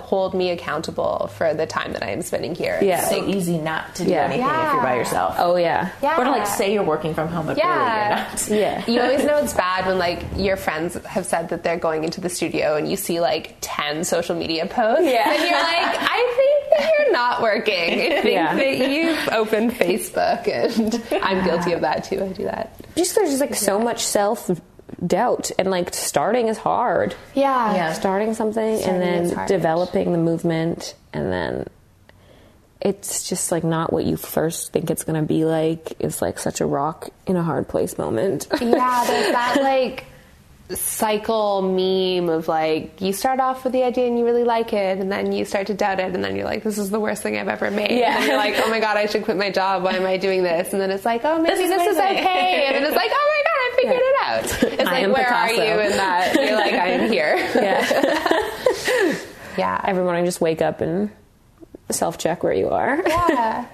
[0.01, 2.99] hold me accountable for the time that I am spending here." Yeah.
[3.01, 4.25] It's so easy not to do Yeah.
[4.25, 5.35] anything if you're by yourself.
[5.39, 5.89] Oh yeah.
[6.01, 6.19] Yeah.
[6.19, 7.67] Or to like say you're working from home, but Yeah.
[7.67, 8.47] really you're not.
[8.87, 8.91] Yeah.
[8.91, 12.21] You always know it's bad when like your friends have said that they're going into
[12.21, 15.05] the studio and you see like 10 social media posts.
[15.05, 15.31] Yeah.
[15.31, 18.01] And you're like, I think that you're not working.
[18.01, 18.55] I think Yeah.
[18.55, 22.23] that you've opened Facebook and I'm guilty of that too.
[22.23, 22.73] I do that.
[22.95, 24.49] Just there's just like so much self
[25.05, 27.15] doubt, and like starting is hard.
[27.33, 27.73] Yeah.
[27.75, 27.93] Yeah.
[27.93, 31.67] Starting something Starting and then developing the movement, and then
[32.79, 35.93] it's just like not what you first think it's gonna be like.
[35.99, 38.47] It's like such a rock in a hard place moment.
[38.61, 40.05] Yeah, there's that like
[40.69, 44.97] cycle meme of like you start off with the idea and you really like it
[44.99, 47.23] and then you start to doubt it and then you're like this is the worst
[47.23, 48.17] thing I've ever made Yeah.
[48.17, 50.43] and you're like oh my god I should quit my job why am I doing
[50.43, 52.17] this and then it's like oh maybe This this, is is, amazing.
[52.17, 55.15] okay and then it's like oh my god I figured it out it's I like
[55.15, 55.61] where Picasso.
[55.61, 59.15] are you in that you're like I am here yeah.
[59.57, 61.09] yeah Every morning, just wake up and
[61.89, 63.01] self check where you are.
[63.07, 63.65] yeah.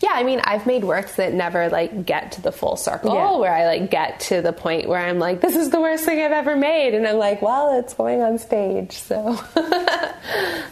[0.00, 3.36] Yeah, I mean, I've made works that never like get to the full circle, Yeah.
[3.36, 6.20] where I like get to the point where I'm like, this is the worst thing
[6.22, 9.36] I've ever made, and I'm like, well, it's going on stage, so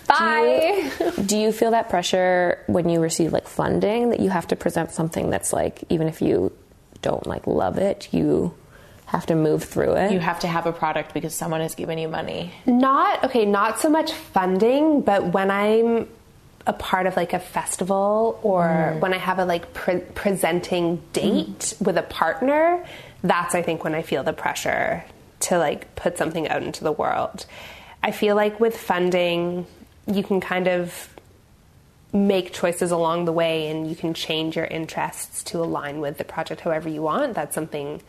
[0.09, 0.91] bye.
[1.25, 4.93] Do you feel that pressure when you receive like funding that you have to present
[4.93, 6.53] something that's like even if you
[7.07, 8.53] don't like love it, you
[9.07, 10.11] have to move through it?
[10.11, 12.53] You have to have a product because someone has given you money.
[12.67, 16.09] Not okay, not so much funding, but when I'm
[16.67, 19.01] a part of like a festival or mm.
[19.01, 21.87] when I have a like pre- presenting date mm.
[21.87, 22.85] with a partner,
[23.23, 25.05] that's I think when I feel the pressure
[25.41, 27.47] to like put something out into the world.
[28.03, 29.67] I feel like with funding,
[30.07, 31.09] you can kind of
[32.13, 36.25] make choices along the way and you can change your interests to align with the
[36.25, 37.35] project however you want.
[37.35, 38.01] That's something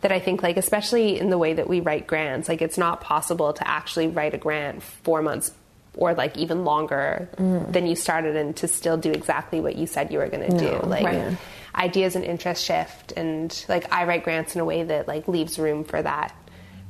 [0.00, 3.00] that I think like especially in the way that we write grants, like it's not
[3.00, 5.52] possible to actually write a grant 4 months
[5.96, 7.70] or like even longer mm.
[7.72, 10.58] than you started and to still do exactly what you said you were going to
[10.58, 10.86] do.
[10.86, 11.36] Like right.
[11.74, 15.58] ideas and interests shift and like I write grants in a way that like leaves
[15.58, 16.34] room for that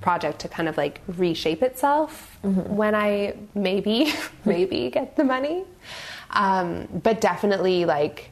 [0.01, 2.77] project to kind of like reshape itself mm-hmm.
[2.77, 4.13] when I maybe
[4.45, 5.65] maybe get the money.
[6.33, 8.31] Um, but definitely like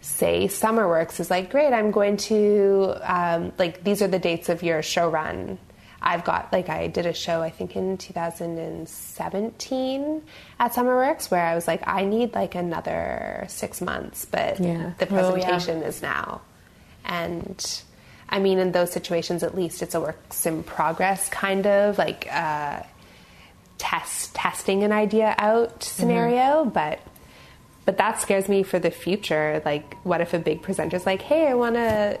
[0.00, 1.72] say SummerWorks is like great.
[1.72, 5.58] I'm going to um, like these are the dates of your show run.
[6.00, 10.22] I've got like I did a show I think in 2017
[10.58, 14.92] at SummerWorks where I was like I need like another six months, but Yeah.
[14.98, 15.46] the Oh, yeah.
[15.46, 16.42] presentation is now,
[17.04, 17.82] and
[18.28, 22.28] I mean in those situations at least it's a works in progress kind of like
[22.32, 22.82] uh,
[23.78, 27.00] test testing an idea out scenario, but
[27.86, 29.62] but that scares me for the future.
[29.64, 32.18] Like, what if a big presenter's like, "Hey, I want to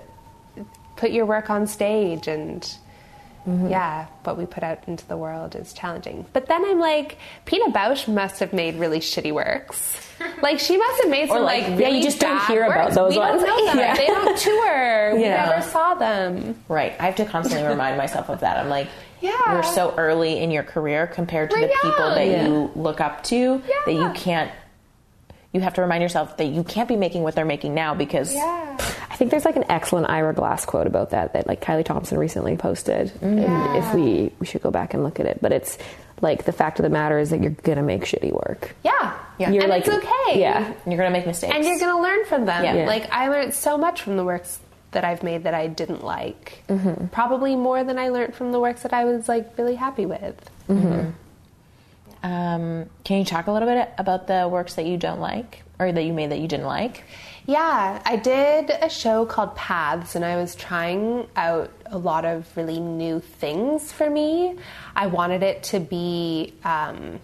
[0.96, 2.62] put your work on stage," and
[3.46, 3.68] mm-hmm.
[3.68, 6.24] yeah, what we put out into the world is challenging.
[6.32, 10.02] But then I'm like, Pina Bausch must have made really shitty works.
[10.40, 12.84] Like, she must have made some like, like, yeah, really you just don't hear about
[12.86, 12.94] works.
[12.96, 13.42] those we ones.
[13.42, 13.78] don't know them.
[13.78, 13.96] Yeah.
[13.96, 15.14] They don't tour.
[15.14, 16.62] We never saw them.
[16.68, 16.94] Right.
[16.98, 18.56] I have to constantly remind myself of that.
[18.56, 18.88] I'm like,
[19.20, 19.52] Yeah.
[19.52, 22.46] you're so early in your career compared to We're the people that young.
[22.46, 24.50] you look up to that you can't.
[25.56, 28.34] You have to remind yourself that you can't be making what they're making now because
[28.34, 28.76] Yeah.
[29.10, 32.18] I think there's like an excellent Ira Glass quote about that that like Kylie Thompson
[32.18, 33.10] recently posted.
[33.22, 33.40] And
[33.76, 35.78] if we we should go back and look at it, but it's
[36.20, 38.74] like the fact of the matter is that you're gonna make shitty work.
[38.84, 39.50] Yeah, Yeah.
[39.50, 40.40] You're and like, it's okay.
[40.40, 41.54] Yeah, You're gonna make mistakes.
[41.54, 42.62] and you're gonna learn from them.
[42.64, 42.74] Yeah.
[42.74, 42.86] Yeah.
[42.86, 44.60] Like I learned so much from the works
[44.92, 46.62] that I've made that I didn't like.
[46.68, 47.06] Mm-hmm.
[47.06, 50.36] Probably more than I learned from the works that I was like really happy with.
[52.22, 55.92] Um, can you talk a little bit about the works that you don't like or
[55.92, 57.04] that you made that you didn't like?
[57.46, 62.48] Yeah, I did a show called Paths, and I was trying out a lot of
[62.56, 64.56] really new things for me.
[64.96, 67.20] I wanted it to be, um,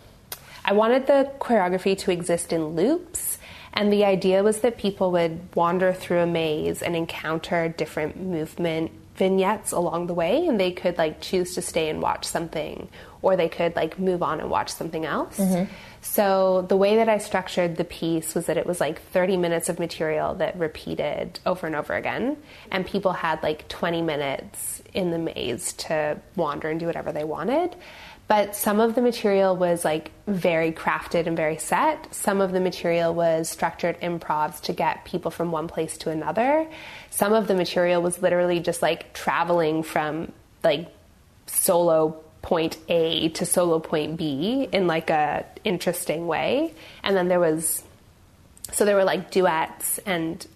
[0.65, 3.39] I wanted the choreography to exist in loops,
[3.73, 8.93] and the idea was that people would wander through a maze and encounter different movement
[9.17, 12.89] vignettes along the way, and they could like choose to stay and watch something,
[13.23, 15.39] or they could like move on and watch something else.
[15.39, 15.73] Mm-hmm.
[16.03, 19.69] So the way that I structured the piece was that it was like 30 minutes
[19.69, 22.37] of material that repeated over and over again,
[22.73, 27.25] and people had like 20 minutes in the maze to wander and do whatever they
[27.25, 27.77] wanted.
[28.27, 32.13] But some of the material was like very crafted and very set.
[32.15, 36.67] Some of the material was structured improvs to get people from one place to another.
[37.11, 40.33] Some of the material was literally just like traveling from
[40.65, 40.89] like
[41.47, 46.75] solo point A to solo point B in like a interesting way.
[47.03, 47.83] And then there was
[48.73, 50.47] so there were like duets and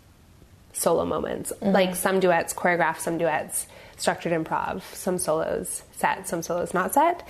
[0.72, 1.52] solo moments.
[1.52, 1.72] Mm-hmm.
[1.72, 3.66] Like some duets choreographed, some duets
[3.96, 7.26] structured improv, some solos set, some solos not set.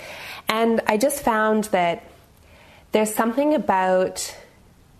[0.49, 2.03] And I just found that
[2.91, 4.35] there's something about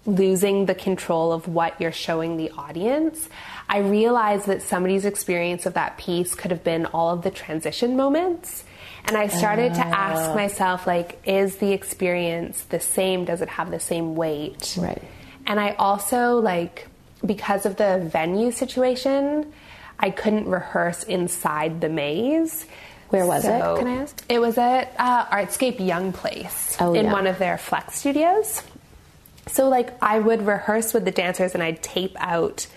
[0.06, 3.28] losing the control of what you're showing the audience.
[3.68, 7.98] I realized that somebody's experience of that piece could have been all of the transition
[7.98, 8.64] moments.
[9.08, 13.24] And I started to ask myself, like, is the experience the same?
[13.26, 14.76] Does it have the same weight?
[14.78, 15.02] Right.
[15.46, 16.88] And I also, like,
[17.26, 19.54] because of the venue situation,
[19.98, 22.66] I couldn't rehearse inside the maze.
[23.10, 24.22] Where was it, can I ask?
[24.28, 27.14] It was at uh, Artscape Young Place Oh, in yeah.
[27.14, 28.62] one of their flex studios.
[29.48, 32.68] So, like, I would rehearse with the dancers and I'd tape out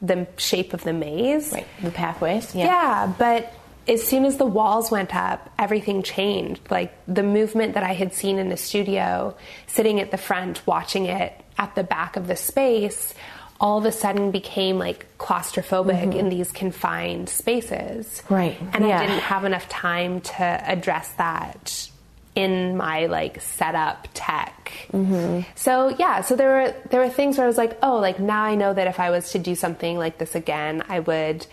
[0.00, 1.50] the shape of the maze.
[1.52, 2.54] Right, the pathways.
[2.54, 3.12] Yeah.
[3.18, 3.52] but
[3.90, 6.62] as soon as the walls went up, everything changed.
[6.70, 9.36] Like the movement that I had seen in the studio,
[9.66, 13.14] sitting at the front, watching it at the back of the space,
[13.60, 16.18] all of a sudden became like claustrophobic mm-hmm.
[16.18, 18.22] in these confined spaces.
[18.30, 19.00] Right, And yeah.
[19.00, 21.88] I didn't have enough time to address that
[22.36, 24.70] in my like setup tech.
[24.92, 25.50] Mm-hmm.
[25.56, 28.44] So yeah, so there were there were things where I was like, oh, like now
[28.44, 31.44] I know that if I was to do something like this again, I would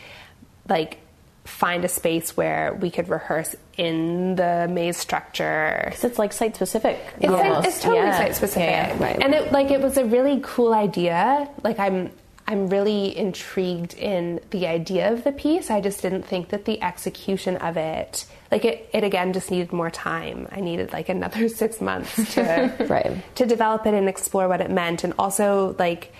[0.69, 0.99] like
[1.47, 5.81] find a space where we could rehearse in the maze structure.
[5.85, 6.99] Because it's like site specific.
[7.19, 7.67] It's, almost.
[7.67, 8.17] it's totally Yeah.
[8.17, 9.03] site specific, Yeah, yeah.
[9.03, 9.21] Right.
[9.21, 11.49] and it like it was a really cool idea.
[11.63, 12.11] Like I'm
[12.49, 15.69] I'm really intrigued in the idea of the piece.
[15.69, 19.73] I just didn't think that the execution of it, like it, it again, just needed
[19.73, 20.47] more time.
[20.51, 23.21] I needed like another six months to Right.
[23.35, 26.13] to develop it and explore what it meant, and also like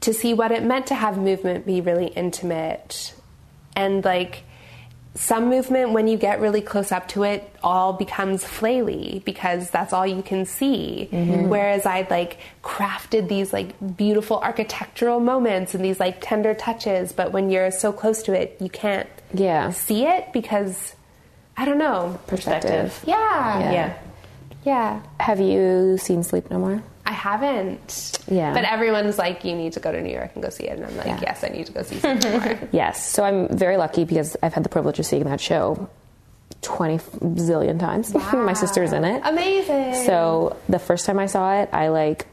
[0.00, 3.14] to see what it meant to have movement be really intimate
[3.76, 4.42] and like
[5.16, 9.92] some movement when you get really close up to it all becomes flaily because that's
[9.92, 11.48] all you can see mm-hmm.
[11.48, 17.32] whereas i'd like crafted these like beautiful architectural moments and these like tender touches but
[17.32, 19.70] when you're so close to it you can't Yeah.
[19.70, 20.96] see it because
[21.56, 23.00] i don't know Perspective.
[23.06, 23.72] yeah Yeah.
[23.72, 23.94] Yeah.
[24.64, 26.82] yeah Have you seen Sleep No More?
[27.06, 28.18] I haven't.
[28.28, 28.54] Yeah.
[28.54, 30.78] But everyone's like, you need to go to New York and go see it.
[30.78, 31.20] And I'm like, Yeah.
[31.22, 32.68] yes, I need to go see it.
[32.72, 33.06] Yes.
[33.08, 35.88] So I'm very lucky because I've had the privilege of seeing that show
[36.62, 38.12] 20 zillion times.
[38.14, 38.30] Wow.
[38.44, 39.20] My sister's in it.
[39.24, 40.06] Amazing.
[40.06, 42.26] So the first time I saw it, I like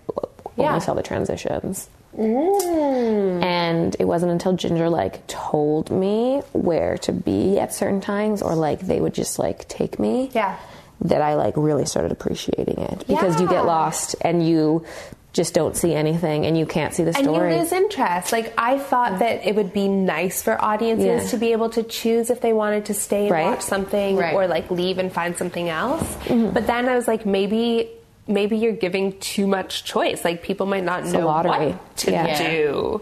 [0.57, 0.79] only Yeah.
[0.79, 1.89] saw the transitions.
[2.17, 3.41] Mm.
[3.43, 8.55] And it wasn't until Ginger like told me where to be at certain times or
[8.55, 10.29] like they would just like take me.
[10.33, 10.57] Yeah.
[11.01, 14.85] That I like really started appreciating it because you get lost and you
[15.33, 17.25] just don't see anything and you can't see the story.
[17.27, 17.53] And story.
[17.55, 18.31] you lose interest.
[18.31, 21.29] Like I thought that it would be nice for audiences Yeah.
[21.29, 23.45] to be able to choose if they wanted to stay and Right.
[23.45, 24.33] watch something Right.
[24.35, 26.03] or like leave and find something else.
[26.25, 26.49] Mm-hmm.
[26.51, 27.89] But then I was like, maybe
[28.27, 30.23] maybe you're giving too much choice.
[30.23, 32.37] Like people might not a know what to Yeah.
[32.51, 33.01] do.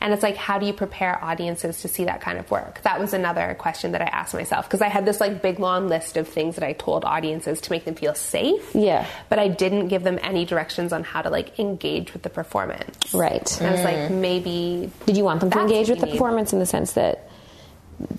[0.00, 2.80] And it's like, how do you prepare audiences to see that kind of work?
[2.82, 5.88] That was another question that I asked myself because I had this like big long
[5.88, 8.74] list of things that I told audiences to make them feel safe.
[8.74, 9.06] Yeah.
[9.28, 13.12] But I didn't give them any directions on how to like engage with the performance.
[13.12, 13.60] right.
[13.60, 14.20] And I was like, mm.
[14.20, 14.90] maybe.
[15.06, 16.18] Did you want them to engage with the you need.
[16.18, 17.28] performance in the sense that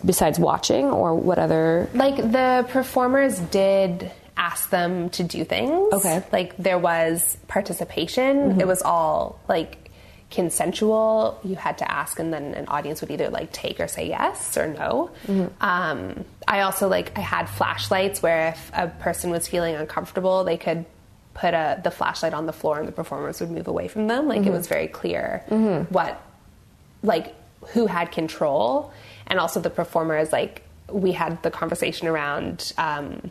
[0.05, 5.93] besides watching or what other Like the performers did ask them to do things.
[5.93, 6.23] Okay.
[6.32, 8.38] Like there was participation.
[8.38, 8.61] Mm-hmm.
[8.61, 9.80] It was all like
[10.32, 11.39] consensual.
[11.43, 14.57] You had to ask, and then an audience would either like take or say yes
[14.57, 15.11] or no.
[15.61, 20.57] Um, I also like I had flashlights where if a person was feeling uncomfortable, they
[20.57, 20.86] could
[21.34, 24.27] put a the flashlight on the floor, and the performers would move away from them.
[24.27, 25.43] Like it was very clear
[25.89, 26.21] what
[27.03, 27.36] like
[27.73, 28.91] who had control
[29.27, 33.29] and also the performers like we had the conversation around um,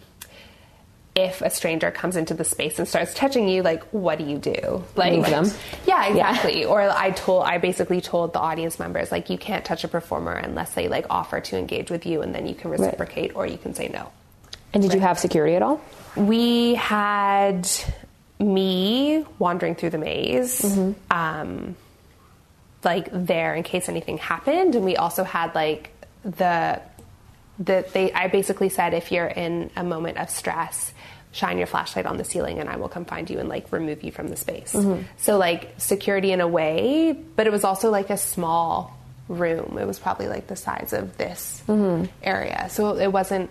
[1.17, 4.39] if a stranger comes into the space and starts touching you like what do you
[4.39, 5.47] do like Move them.
[5.87, 9.83] yeah exactly or i told i basically told the audience members like you can't touch
[9.83, 13.35] a performer unless they like offer to engage with you and then you can reciprocate
[13.35, 14.11] or you can say no
[14.73, 15.81] And did you have security at all?
[16.17, 17.69] we had
[18.39, 20.65] me wandering through the maze,
[21.11, 21.77] um,
[22.85, 25.91] like there in case anything happened, and we also had like
[26.25, 26.81] the
[27.59, 28.13] the they.
[28.13, 30.93] I basically said if you're in a moment of stress.
[31.33, 34.03] Shine your flashlight on the ceiling, and I will come find you and like remove
[34.03, 34.73] you from the space.
[34.73, 35.03] Mm-hmm.
[35.19, 38.97] So like security in a way, but it was also like a small
[39.29, 39.79] room.
[39.79, 42.07] It was probably like the size of this mm-hmm.
[42.23, 43.49] area, so it wasn't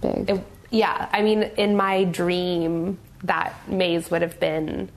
[0.00, 0.30] Big.
[0.30, 4.88] it, yeah, I mean, in my dream, that maze would have been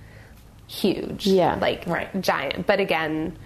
[0.67, 1.28] huge.
[1.28, 1.55] Yeah.
[1.55, 2.09] Like, Right.
[2.21, 2.65] giant.
[2.65, 3.38] But again,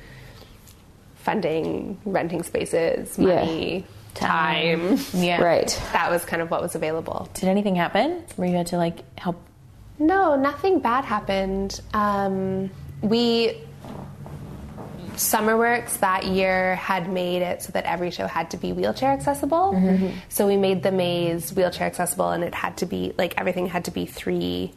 [1.16, 3.82] funding, renting spaces, Yeah.
[4.22, 4.98] Money, time.
[5.14, 5.42] Yeah.
[5.42, 5.82] right.
[5.94, 7.30] That was kind of what was available.
[7.34, 9.42] Did anything happen where you had to like help?
[9.98, 11.82] No, nothing bad happened.
[11.94, 13.62] Um, we
[15.20, 19.74] SummerWorks that year had made it so that every show had to be wheelchair accessible.
[20.30, 23.86] So we made the maze wheelchair accessible, and it had to be like everything had
[23.86, 24.72] to be three,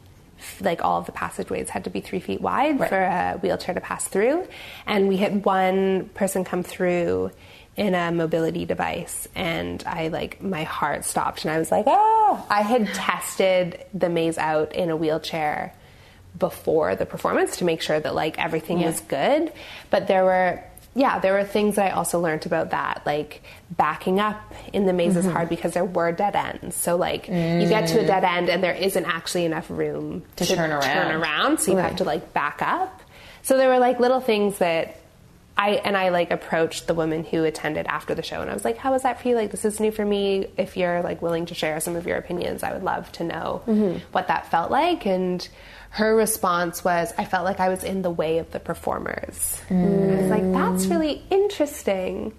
[0.60, 3.80] like all of the passageways had to be three feet wide for a wheelchair to
[3.80, 4.48] pass through.
[4.84, 7.30] And we had one person come through
[7.76, 12.44] in a mobility device and I like my heart stopped and I was like, "Oh,
[12.50, 15.72] I had tested the maze out in a wheelchair
[16.38, 18.86] before the performance to make sure that like everything Yeah.
[18.86, 19.52] was good.
[19.90, 20.62] But there were
[20.94, 24.36] yeah, there were things that I also learned about that, like backing up
[24.74, 25.32] in the maze is Mm-hmm.
[25.34, 26.76] hard because there were dead ends.
[26.76, 30.44] So like you get to a dead end and there isn't actually enough room To
[30.44, 30.82] turn around.
[30.82, 33.00] turn around, so you have to like back up.
[33.42, 34.96] So there were like little things that
[35.62, 38.64] I and I like approached the woman who attended after the show and I was
[38.64, 39.36] like, "How was that for you?
[39.36, 40.48] Like this is new for me.
[40.56, 43.62] If you're like willing to share some of your opinions, I would love to know
[43.68, 43.98] mm-hmm.
[44.10, 45.48] what that felt like." And
[45.90, 49.74] her response was, "I felt like I was in the way of the performers." I
[49.74, 50.90] was like, "That's mm.
[50.90, 52.34] really interesting."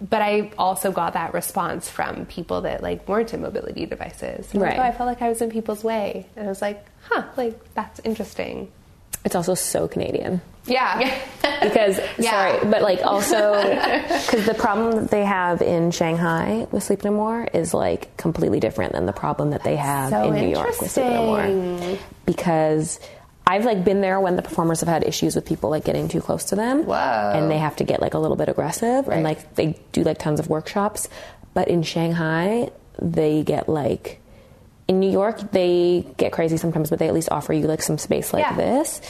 [0.00, 4.52] But I also got that response from people that like weren't in mobility devices.
[4.52, 4.78] And like, Right.
[4.78, 7.58] "Oh, I felt like I was in people's way, and I was like, "Huh, like
[7.74, 8.70] that's interesting."
[9.24, 10.40] It's also so Canadian.
[10.66, 10.98] Yeah.
[11.62, 12.30] because Yeah.
[12.58, 17.10] sorry, but like also because the problem that they have in Shanghai with Sleep No
[17.10, 20.80] More is like completely different than the problem that they have so in New York
[20.80, 21.40] with Sleep No More.
[21.42, 21.98] interesting.
[22.26, 23.00] Because
[23.46, 26.20] I've like been there when the performers have had issues with people like getting too
[26.22, 26.94] close to them, Whoa.
[27.34, 29.16] and they have to get like a little bit aggressive, Right.
[29.16, 31.08] and like they do like tons of workshops.
[31.52, 32.70] But in Shanghai,
[33.00, 34.20] they get like.
[34.86, 37.96] In New York, they get crazy sometimes, but they at least offer you like some
[37.98, 38.54] space like Yeah.
[38.56, 39.00] this.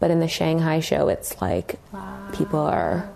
[0.00, 1.76] But in the Shanghai show, it's like
[2.32, 3.08] people are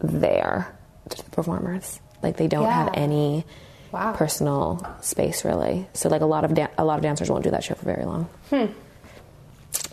[0.00, 0.68] there,
[1.10, 2.00] just the performers.
[2.22, 3.44] Like they don't have any
[3.92, 4.12] Wow.
[4.12, 5.88] personal space really.
[5.94, 7.84] So like a lot of dan- a lot of dancers won't do that show for
[7.86, 8.28] very long.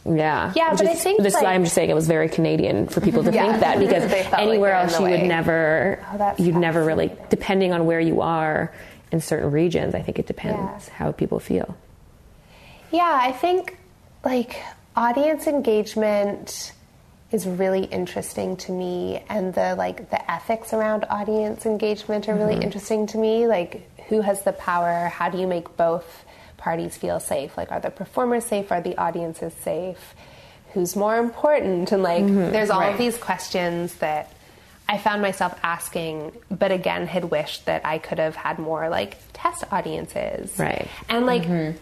[0.08, 0.54] Yeah.
[0.56, 3.02] Yeah, Which but I think this like, I'm just saying it was very Canadian for
[3.02, 3.48] people to Yeah.
[3.48, 7.74] think that because felt like anywhere else you would never, Oh, you'd never really, depending
[7.74, 8.72] on where you are
[9.16, 9.96] in certain regions.
[9.96, 10.94] I think it depends Yeah.
[11.00, 11.76] how people feel.
[12.92, 13.78] Yeah, I think
[14.24, 14.62] like
[14.96, 16.72] audience engagement
[17.32, 22.54] is really interesting to me and the like the ethics around audience engagement are really
[22.54, 22.62] mm-hmm.
[22.64, 23.72] interesting to me like
[24.08, 26.24] who has the power how do you make both
[26.58, 30.14] parties feel safe like are the performers safe are the audiences safe
[30.74, 32.52] who's more important and like mm-hmm.
[32.54, 32.94] there's all Right.
[32.94, 34.32] of these questions that
[34.88, 39.18] I found myself asking, but again, had wished that I could have had more like
[39.34, 40.58] test audiences.
[40.60, 40.88] Right.
[41.10, 41.78] And like, mm-hmm.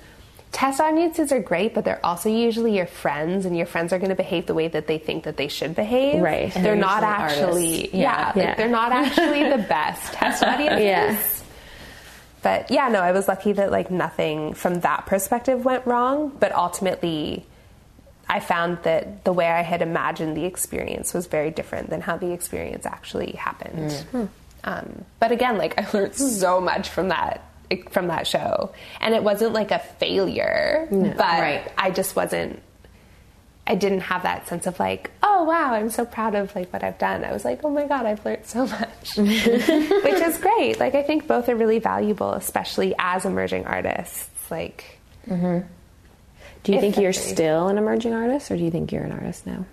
[0.53, 4.09] test audiences are great, but they're also usually your friends, and your friends are going
[4.09, 6.21] to behave the way that they think that they should behave.
[6.21, 6.43] Right.
[6.55, 7.93] And They're, they're not actually, artists.
[7.93, 8.25] yeah, Yeah.
[8.27, 8.55] like, Yeah.
[8.55, 10.81] they're not actually the best test audiences.
[10.85, 11.17] Yeah.
[12.41, 16.53] But yeah, no, I was lucky that like nothing from that perspective went wrong, but
[16.53, 17.45] ultimately
[18.29, 22.17] I found that the way I had imagined the experience was very different than how
[22.17, 23.91] the experience actually happened.
[23.91, 24.03] Mm.
[24.05, 24.25] Hmm.
[24.65, 27.49] Um, but again, like I learned so much from that
[27.89, 28.71] from that show,
[29.01, 31.71] and it wasn't like a failure, but Right.
[31.77, 32.61] I just wasn't.
[33.65, 36.83] I didn't have that sense of like, oh wow, I'm so proud of like what
[36.83, 37.23] I've done.
[37.23, 40.79] I was like, oh my god, I've learned so much, which is great.
[40.79, 44.29] Like I think both are really valuable, especially as emerging artists.
[44.51, 45.65] Like mm-hmm.
[46.63, 49.45] Do you think you're still an emerging artist, or do you think you're an artist
[49.45, 49.65] now?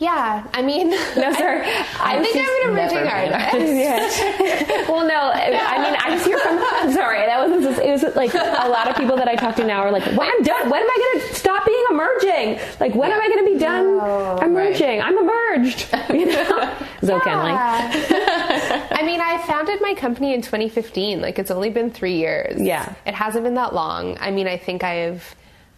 [0.00, 1.62] Yeah, I mean, No, sir.
[2.00, 4.20] I, think I'm an emerging artist.
[4.20, 4.90] yeah.
[4.90, 6.58] well, no, I mean, I just hear from.
[6.58, 9.54] I'm sorry, that was just, it was like a lot of people that I talk
[9.56, 10.68] to now are like, "Well, I'm done.
[10.68, 12.58] When am I going to stop being emerging?
[12.80, 15.00] Like, when am I going to be done Oh, emerging?
[15.00, 17.50] I'm emerged." You know, Zoe Kenley.
[17.50, 18.88] Yeah.
[18.92, 21.20] I mean, I founded my company in 2015.
[21.20, 22.60] Like, it's only been three years.
[22.60, 22.94] Yeah.
[23.06, 24.16] it hasn't been that long.
[24.20, 25.34] I mean, I think I've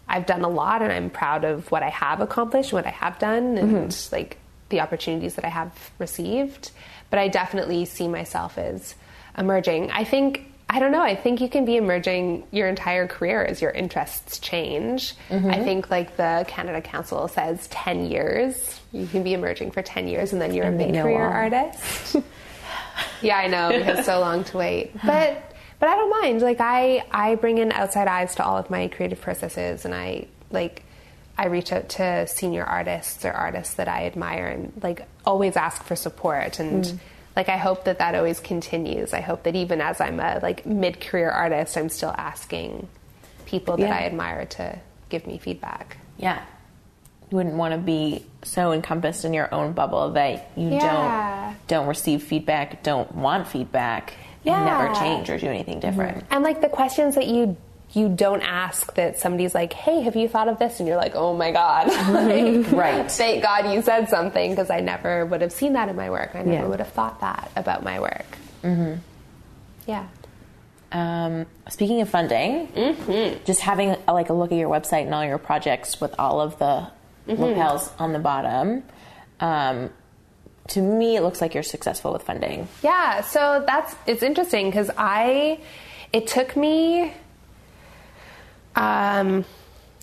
[0.09, 3.19] I've done a lot, and I'm proud of what I have accomplished, what I have
[3.19, 4.15] done, and mm-hmm.
[4.15, 4.37] like
[4.69, 6.71] the opportunities that I have received.
[7.09, 8.95] But I definitely see myself as
[9.37, 9.91] emerging.
[9.91, 10.53] I think.
[10.69, 11.01] I don't know.
[11.01, 15.15] I think you can be emerging your entire career as your interests change.
[15.29, 15.49] Mm-hmm.
[15.49, 18.81] I think, like the Canada Council says, 10 years.
[18.91, 21.25] You can be emerging for 10 years and then you're a they mid know career
[21.25, 21.31] all.
[21.31, 22.17] artist.
[23.21, 23.69] Yeah, I know.
[23.69, 25.46] We have so long to wait, but
[25.79, 26.41] but I don't mind.
[26.41, 30.27] Like I I bring in outside eyes to all of my creative processes, and I
[30.51, 30.83] like
[31.37, 35.83] I reach out to senior artists or artists that I admire, and like always ask
[35.83, 36.59] for support.
[36.59, 36.99] And Mm.
[37.35, 39.13] like I hope that that always continues.
[39.13, 42.87] I hope that even as I'm a like mid career artist, I'm still asking
[43.45, 43.95] people that Yeah.
[43.95, 45.97] I admire to give me feedback.
[46.17, 46.39] Yeah.
[47.29, 50.79] You wouldn't want to be so encompassed in your own bubble that you Yeah.
[50.79, 54.13] don't don't receive feedback, don't want feedback,
[54.55, 56.23] and never change or do anything different.
[56.31, 57.57] And like the questions that you
[57.93, 61.13] you don't ask that somebody's like, "Hey, have you thought of this?" and you're like,
[61.15, 63.09] "Oh my god." Like, Right.
[63.09, 66.31] Thank God you said something because I never would have seen that in my work.
[66.35, 66.65] I never Yeah.
[66.67, 68.25] would have thought that about my work.
[68.63, 68.95] Mm-hmm.
[69.87, 70.05] Yeah.
[70.91, 72.67] Um, speaking of funding,
[73.45, 76.39] just having a, like a look at your website and all your projects with all
[76.41, 76.87] of the
[77.27, 78.83] lapels on the bottom.
[79.39, 79.89] Um,
[80.69, 82.67] to me, it looks like you're successful with funding.
[82.83, 85.59] Yeah, so that's it's interesting because I
[86.13, 87.13] it took me
[88.75, 89.45] um,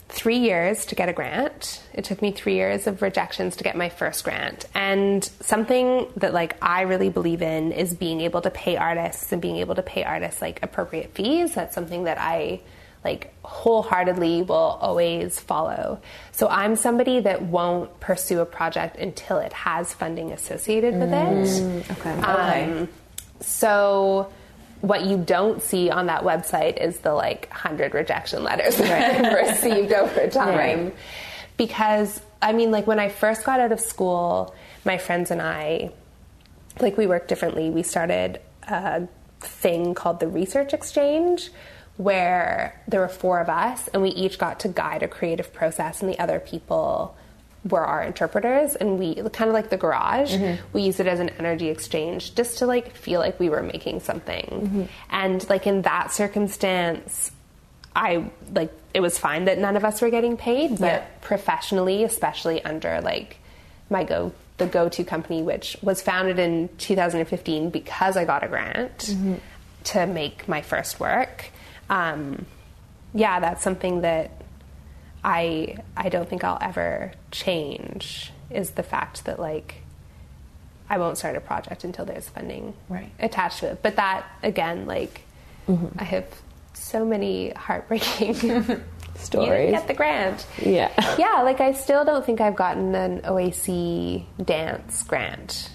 [0.09, 1.83] three years to get a grant.
[1.93, 4.67] It took me three years of rejections to get my first grant.
[4.75, 9.41] And something that like I really believe in is being able to pay artists and
[9.41, 11.55] being able to pay artists like appropriate fees.
[11.55, 12.61] That's something that I
[13.05, 16.01] like wholeheartedly will always follow.
[16.33, 21.91] So I'm somebody that won't pursue a project until it has funding associated with it.
[21.99, 22.21] Okay.
[22.23, 22.89] Um,
[23.41, 24.33] so
[24.81, 29.51] what you don't see on that website is the like hundred rejection letters that I've
[29.51, 30.57] received over time.
[30.57, 30.97] Right.
[31.57, 35.93] Because I mean, like when I first got out of school, my friends and I,
[36.81, 37.71] like we worked differently.
[37.71, 39.07] We started a
[39.41, 41.51] thing called the Research Exchange,
[41.97, 46.01] where there were four of us, and we each got to guide a creative process,
[46.03, 47.17] and the other people
[47.69, 50.63] were our interpreters and we kind of like the garage mm-hmm.
[50.75, 54.01] we used it as an energy exchange just to like feel like we were making
[54.01, 54.45] something.
[54.45, 54.83] Mm-hmm.
[55.09, 57.33] And like in that circumstance
[57.97, 61.05] i like it was fine that none of us were getting paid but Yeah.
[61.21, 63.37] professionally especially under like
[63.89, 68.99] my go the go-to company which was founded in 2015 because i got a grant
[68.99, 69.35] mm-hmm.
[69.85, 71.47] to make my first work
[71.91, 72.47] um,
[73.15, 74.31] yeah that's something that
[75.23, 79.77] I I don't think I'll ever change is the fact that like
[80.89, 83.11] I won't start a project until there's funding Right.
[83.19, 83.83] attached to it.
[83.83, 85.23] But that again, like
[85.99, 86.27] I have
[86.75, 88.83] so many heartbreaking You didn't
[89.17, 89.71] Stories.
[89.71, 90.45] get the grant.
[90.61, 90.91] Yeah.
[91.19, 95.71] Yeah, like I still don't think I've gotten an OAC dance grant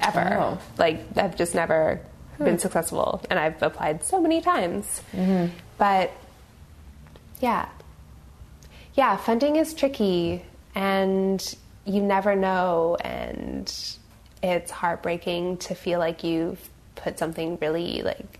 [0.00, 0.36] ever.
[0.38, 0.58] Oh.
[0.78, 2.00] Like I've just never
[2.38, 5.02] been successful, and I've applied so many times.
[5.12, 5.54] Mm-hmm.
[5.78, 6.12] But
[7.40, 7.68] yeah,
[8.94, 13.72] yeah, funding is tricky, and you never know, and
[14.42, 18.38] it's heartbreaking to feel like you've put something really like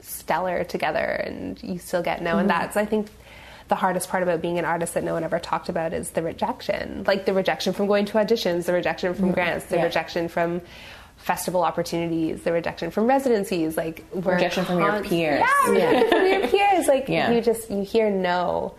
[0.00, 2.60] stellar together and you still get no and mm-hmm.
[2.60, 3.08] that's i think
[3.68, 6.22] the hardest part about being an artist that no one ever talked about is the
[6.22, 7.04] rejection.
[7.06, 9.34] Like the rejection from going to auditions the rejection from mm-hmm.
[9.34, 9.84] grants the Yeah.
[9.84, 10.62] rejection from
[11.18, 15.44] festival opportunities the rejection from residencies like we're Rejection from your peers.
[15.66, 17.30] yeah, rejection from your peers like Yeah.
[17.32, 18.74] you just you hear no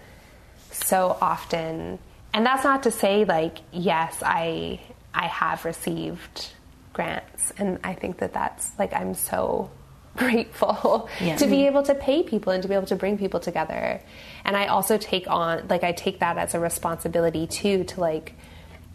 [0.72, 2.00] so often
[2.34, 4.80] and that's not to say like yes i
[5.14, 6.50] i have received
[6.94, 9.70] grants and i think that that's like i'm so
[10.18, 11.36] grateful Yeah.
[11.38, 14.02] to be able to pay people and to be able to bring people together
[14.46, 18.34] and i also take on like i take that as a responsibility too to like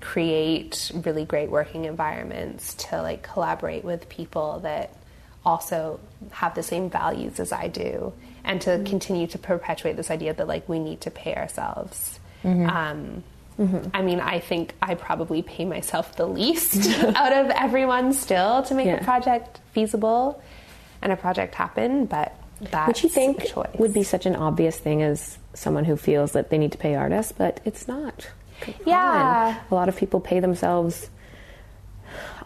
[0.05, 4.95] create really great working environments to like collaborate with people that
[5.47, 5.99] also
[6.31, 8.13] have the same values as I do,
[8.45, 8.85] and to mm-hmm.
[8.85, 12.21] continue to perpetuate this idea that like we need to pay ourselves.
[12.43, 12.69] Mm-hmm.
[12.69, 13.25] Um,
[13.59, 13.89] mm-hmm.
[13.95, 18.75] I mean, I think I probably pay myself the least out of everyone still to
[18.75, 19.01] make Yeah.
[19.01, 20.43] a project feasible
[21.01, 25.03] and a project happen, but that's Which you think would be such an obvious thing
[25.03, 28.29] as someone who feels that they need to pay artists, but it's not.
[28.87, 29.61] Yeah.
[29.71, 31.11] A lot of people pay themselves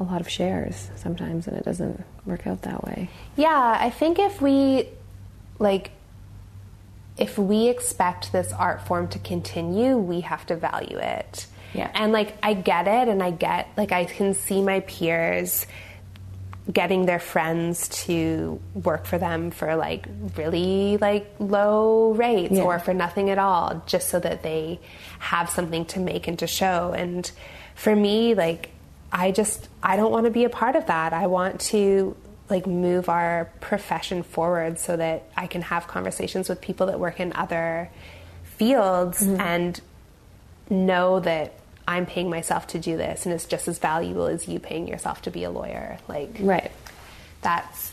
[0.00, 3.10] a lot of shares sometimes, and it doesn't work out that way.
[3.36, 4.88] Yeah, I think if we
[5.58, 5.90] like
[7.16, 11.46] if we expect this art form to continue, we have to value it.
[11.74, 11.90] Yeah.
[11.94, 15.66] And like I get it and I get like I can see my peers
[16.72, 20.06] getting their friends to work for them for like
[20.36, 22.62] really like low rates Yeah.
[22.62, 24.78] or for nothing at all just so that they
[25.18, 27.30] have something to make and to show and
[27.74, 28.70] for me like
[29.10, 31.12] I just I don't want to be a part of that.
[31.12, 32.14] I want to
[32.50, 37.20] like move our profession forward so that I can have conversations with people that work
[37.20, 37.90] in other
[38.44, 39.40] fields mm-hmm.
[39.40, 39.80] and
[40.70, 41.57] know that
[41.88, 45.22] I'm paying myself to do this and it's just as valuable as you paying yourself
[45.22, 45.98] to be a lawyer.
[46.06, 46.70] Like Right.
[47.40, 47.92] that's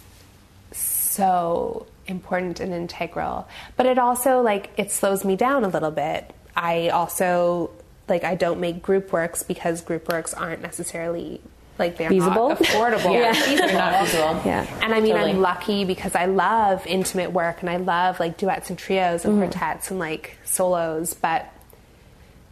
[0.73, 3.47] so important and integral.
[3.77, 6.29] But it also like it slows me down a little bit.
[6.55, 7.71] I also
[8.09, 11.39] like I don't make group works because group works aren't necessarily
[11.79, 12.49] like they're Feasible?
[12.49, 13.13] not affordable.
[13.13, 13.33] Yeah.
[13.33, 13.67] feasible.
[13.67, 14.41] They're not feasible.
[14.45, 14.79] Yeah.
[14.81, 15.31] And I mean, Totally.
[15.31, 19.33] I'm lucky because I love intimate work and I love like duets and trios and
[19.33, 19.49] mm-hmm.
[19.51, 21.13] quartets and like solos.
[21.13, 21.51] But,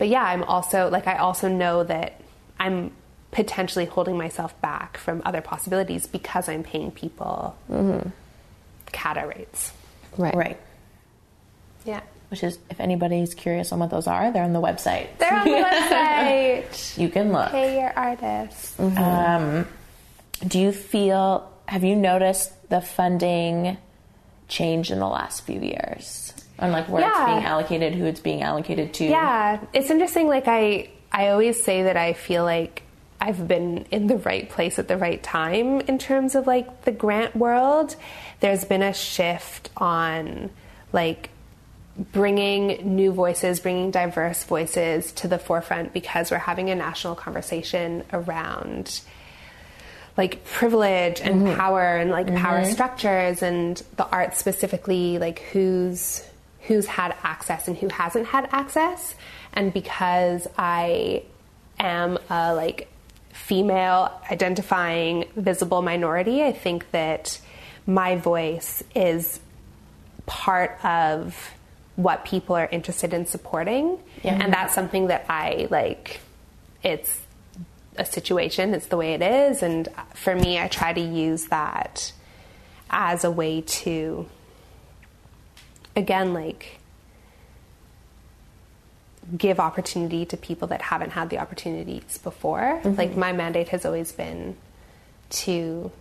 [0.03, 2.19] but yeah, I'm also like I also know that
[2.59, 2.91] I'm
[3.31, 7.55] potentially holding myself back from other possibilities because I'm paying people
[8.91, 9.71] CADA rates.
[10.17, 10.35] Right.
[10.35, 10.59] Right.
[11.85, 12.01] Yeah,
[12.31, 15.07] Which is, if anybody's curious on what those are, they're on the website.
[15.19, 16.97] they're on the website.
[16.99, 17.51] You can look.
[17.51, 18.77] Pay your artists.
[18.77, 19.65] Um,
[20.45, 23.77] do you feel, have you noticed the funding
[24.49, 26.33] change in the last few years?
[26.63, 29.05] On like where it's being allocated, who it's being allocated to?
[29.05, 30.27] Yeah, it's interesting.
[30.27, 32.83] Like I, I always say that I feel like
[33.19, 36.93] I've been in the right place at the right time in terms of like the
[36.93, 37.97] grant world.
[38.39, 40.51] There's been a shift on
[40.93, 41.31] like
[41.97, 48.03] bringing new voices, bringing diverse voices to the forefront because we're having a national conversation
[48.13, 49.01] around
[50.15, 51.57] like privilege and mm-hmm.
[51.57, 52.71] power and like power mm-hmm.
[52.71, 56.23] structures and the arts specifically like who's
[56.67, 59.15] who's had access and who hasn't had access.
[59.53, 61.23] And because i
[61.79, 62.87] am a like
[63.31, 67.39] female identifying visible minority i think that
[67.85, 69.39] my voice is
[70.25, 71.51] part of
[71.95, 73.99] what people are interested in supporting.
[74.23, 76.21] And that's something that i like
[76.83, 77.21] it's
[77.97, 79.61] a situation it's the way it is.
[79.61, 82.13] And for me i try to use that
[82.89, 84.27] as a way to
[85.95, 86.79] again like
[89.37, 92.81] give opportunity to people that haven't had the opportunities before.
[92.83, 92.95] Mm-hmm.
[92.95, 94.55] Like my mandate has always been
[95.29, 95.91] to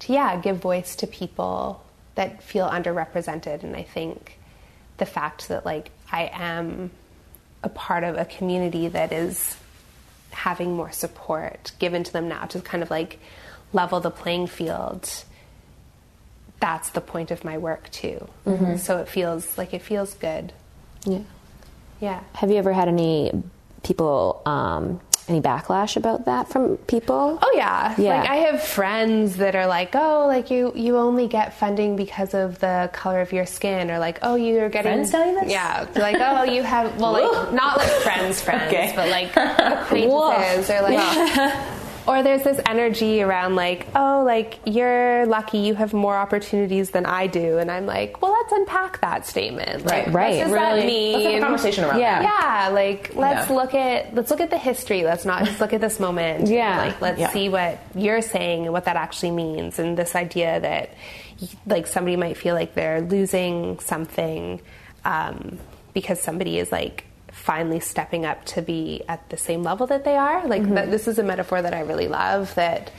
[0.00, 1.82] to yeah give voice to people
[2.14, 3.62] that feel underrepresented.
[3.62, 4.38] And i think
[4.98, 6.90] the fact that like i am
[7.62, 9.56] a part of a community that is
[10.30, 13.18] having more support given to them now to kind of like
[13.72, 15.24] level the playing field
[16.60, 18.28] that's the point of my work too
[18.78, 20.52] so it feels like it feels good
[21.04, 21.20] Yeah.
[22.00, 23.30] yeah Have you ever had any
[23.82, 27.38] people, um, any backlash about that from people?
[27.40, 27.94] Oh yeah.
[27.96, 28.20] Yeah.
[28.20, 32.34] Like I have friends that are like, "Oh, like you you only get funding because
[32.34, 35.50] of the color of your skin," or like, "Oh, you're getting Friends tell you this?
[35.50, 35.86] Yeah.
[35.96, 38.92] Like, "Oh, you have well, like not like friends, friends, Okay.
[38.94, 40.98] but like acquaintances or like."
[42.06, 47.06] Or there's this energy around like, oh, like you're lucky you have more opportunities than
[47.06, 49.86] I do, and I'm like, well, let's unpack that statement.
[49.86, 50.36] Like, Right.
[50.38, 51.12] What does Really, that mean?
[51.14, 52.22] let's have a conversation around Yeah.
[52.22, 52.66] that.
[52.68, 53.56] Yeah, like let's Yeah.
[53.56, 55.02] look at let's look at the history.
[55.04, 56.48] Let's not just look at this moment.
[56.48, 56.78] Yeah.
[56.78, 57.30] like let's Yeah.
[57.30, 60.90] see what you're saying and what that actually means, and this idea that
[61.66, 64.60] like somebody might feel like they're losing something
[65.06, 65.58] um,
[65.94, 67.04] because somebody is like
[67.44, 70.46] finally stepping up to be at the same level that they are.
[70.48, 70.76] Like mm-hmm.
[70.76, 72.54] that, this is a metaphor that I really love.
[72.54, 72.90] That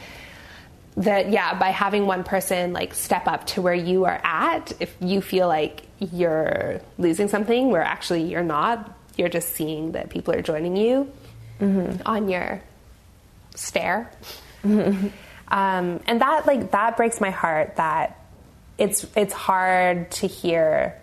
[0.97, 4.95] that yeah by having one person like step up to where you are at if
[5.01, 10.33] you feel like you're losing something where actually you're not you're just seeing that people
[10.33, 11.11] are joining you
[11.59, 12.01] mm-hmm.
[12.05, 12.61] on your
[13.55, 14.09] stair
[14.63, 15.07] mm-hmm.
[15.49, 18.17] um, and that like that breaks my heart that
[18.77, 20.97] it's it's hard to hear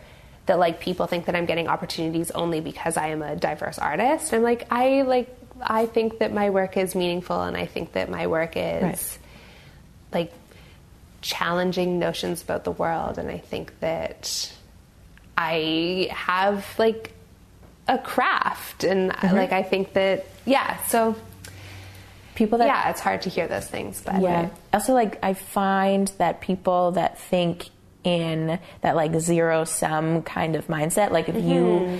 [0.46, 4.32] that like people think that I'm getting opportunities only because I am a diverse artist.
[4.34, 8.10] I'm like I like I think that my work is meaningful and I think that
[8.10, 9.18] my work is Right.
[10.12, 10.32] like
[11.20, 14.52] challenging notions about the world and I think that
[15.38, 17.12] I have like
[17.86, 19.34] a craft and uh-huh.
[19.34, 21.16] like I think that yeah so
[22.34, 24.48] People that yeah it's hard to hear those things but Yeah.
[24.72, 27.68] Also, like, I find that people that think
[28.04, 31.98] in that like zero sum kind of mindset, like if you mm-hmm.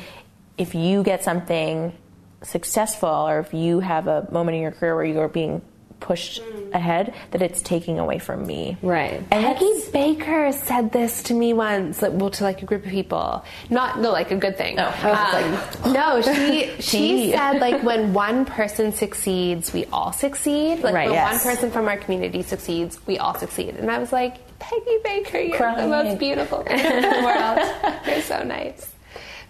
[0.59, 1.97] if you get something
[2.43, 5.63] successful or if you have a moment in your career where you're being
[6.03, 6.43] pushed
[6.73, 8.77] ahead, that it's taking away from me.
[8.83, 9.23] Right.
[9.31, 12.91] And Peggy Baker said this to me once, like, well, to like a group of
[12.91, 13.45] people.
[13.71, 14.79] Not no, like a good thing.
[14.79, 15.59] Um,
[15.93, 20.81] no, she she said like when one person succeeds, we all succeed.
[20.81, 21.45] Like Right, when yes.
[21.45, 23.77] one person from our community succeeds, we all succeed.
[23.77, 27.97] And I was like, Peggy Baker, you're the most beautiful person in the world.
[28.07, 28.93] You're so nice.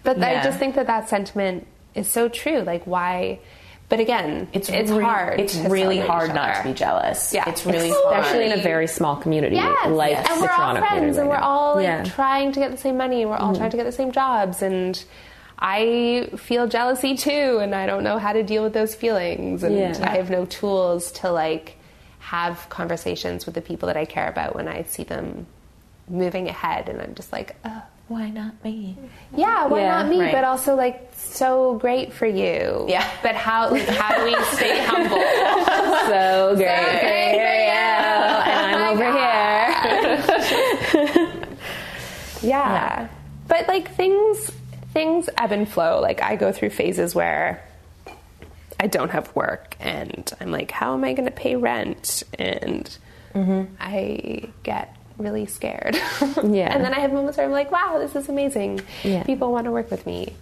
[0.02, 2.60] But I just think that that sentiment is so true.
[2.60, 3.40] Like why?
[3.92, 5.38] But again, it's it's re- hard.
[5.38, 7.34] It's really hard not to be jealous.
[7.34, 7.46] Yeah.
[7.46, 8.52] it's really Especially hard.
[8.52, 9.90] in a very small community Yes.
[9.90, 11.42] like and the we're all Toronto friends, community and we're now.
[11.46, 12.04] all like Yeah.
[12.04, 13.58] trying to get the same money, and we're all mm-hmm.
[13.58, 15.04] trying to get the same jobs, and
[15.58, 19.76] I feel jealousy too, and I don't know how to deal with those feelings, and
[19.76, 19.94] Yeah.
[20.10, 21.76] I have no tools to like
[22.20, 25.44] have conversations with the people that I care about when I see them
[26.08, 27.82] moving ahead, and I'm just like, oh.
[28.12, 28.98] Why not me?
[29.34, 30.20] Yeah, why Yeah, not me?
[30.20, 30.32] right.
[30.32, 32.84] But also like so great for you.
[32.86, 33.10] Yeah.
[33.22, 35.16] But how like, how do we stay humble?
[36.12, 37.72] so great, great for you.
[38.52, 39.08] and I'm oh over
[41.24, 41.46] here
[42.42, 43.08] Yeah.
[43.48, 44.50] But like things
[44.92, 46.00] things ebb and flow.
[46.00, 47.66] Like I go through phases where
[48.78, 52.24] I don't have work and I'm like, how am I going to pay rent?
[52.38, 52.98] And
[53.34, 53.74] mm-hmm.
[53.80, 55.96] I get really scared.
[56.42, 56.74] Yeah.
[56.74, 58.80] and then I have moments where I'm like, wow, this is amazing.
[59.04, 59.22] Yeah.
[59.22, 60.34] People want to work with me.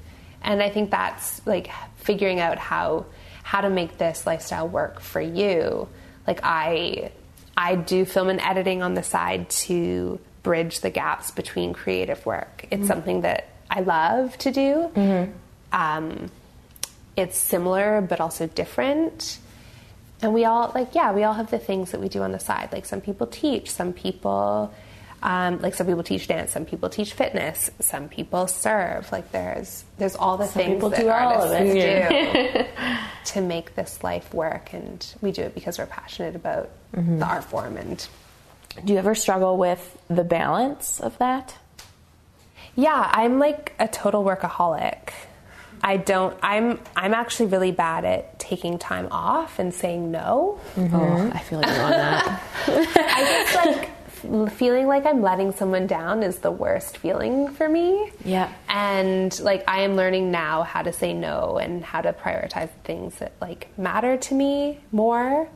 [0.42, 3.06] And I think that's like figuring out how
[3.42, 5.88] how to make this lifestyle work for you.
[6.26, 7.10] Like I
[7.56, 12.66] I do film and editing on the side to bridge the gaps between creative work.
[12.70, 15.30] It's something that I love to do.
[15.72, 16.30] Um,
[17.16, 19.38] it's similar but also different.
[20.22, 22.40] And we all like yeah, we all have the things that we do on the
[22.40, 22.70] side.
[22.72, 24.72] Like some people teach, some people
[25.22, 29.10] um, like some people teach dance, some people teach fitness, some people serve.
[29.12, 32.52] Like there's there's all the things people that do all of artists it.
[32.52, 32.66] do
[33.32, 37.44] to make this life work, and we do it because we're passionate about the art
[37.44, 37.76] form.
[37.76, 38.06] And
[38.84, 41.56] Do you ever struggle with the balance of that?
[42.76, 45.10] yeah, I'm like a total workaholic.
[45.82, 46.36] I don't.
[46.42, 46.80] I'm.
[46.94, 50.60] I'm actually really bad at taking time off and saying no.
[50.74, 50.94] Mm-hmm.
[50.94, 53.90] oh I feel like you're on that I just like
[54.52, 58.12] feeling like I'm letting someone down is the worst feeling for me.
[58.24, 58.52] Yeah.
[58.68, 62.80] And like I am learning now how to say no and how to prioritize the
[62.84, 65.48] things that like matter to me more.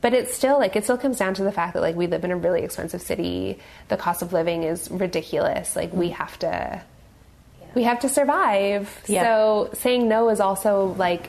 [0.00, 2.24] But it's still like it still comes down to the fact that like we live
[2.24, 3.58] in a really expensive city.
[3.88, 5.74] The cost of living is ridiculous.
[5.76, 6.82] Like we have to
[7.76, 8.90] we have to survive.
[9.06, 9.22] Yeah.
[9.22, 11.28] So saying no is also like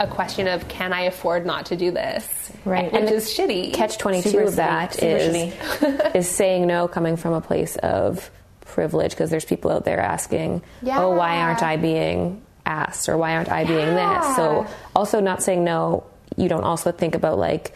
[0.00, 2.26] a question of can I afford not to do this?
[2.64, 2.90] Right.
[2.92, 3.72] Which And is shitty.
[3.74, 5.54] catch 22 Super of that is
[6.14, 8.30] is saying no coming from a place of
[8.62, 13.36] privilege because there's people out there asking oh why aren't i being asked or why
[13.36, 16.04] aren't i being this so also not saying no
[16.36, 17.72] you don't also think about like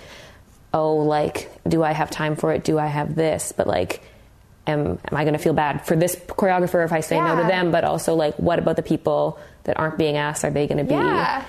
[0.74, 4.02] oh like do i have time for it do i have this but like
[4.70, 7.42] am, am i going to feel bad for this choreographer if i say no to
[7.42, 10.78] them but also like what about the people that aren't being asked are they going
[10.78, 11.44] to be Yeah.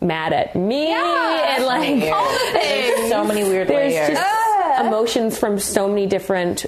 [0.00, 1.54] mad at me Yeah.
[1.56, 3.10] and like All the things.
[3.10, 4.18] So many weird there's layers.
[4.18, 6.64] just emotions from so many different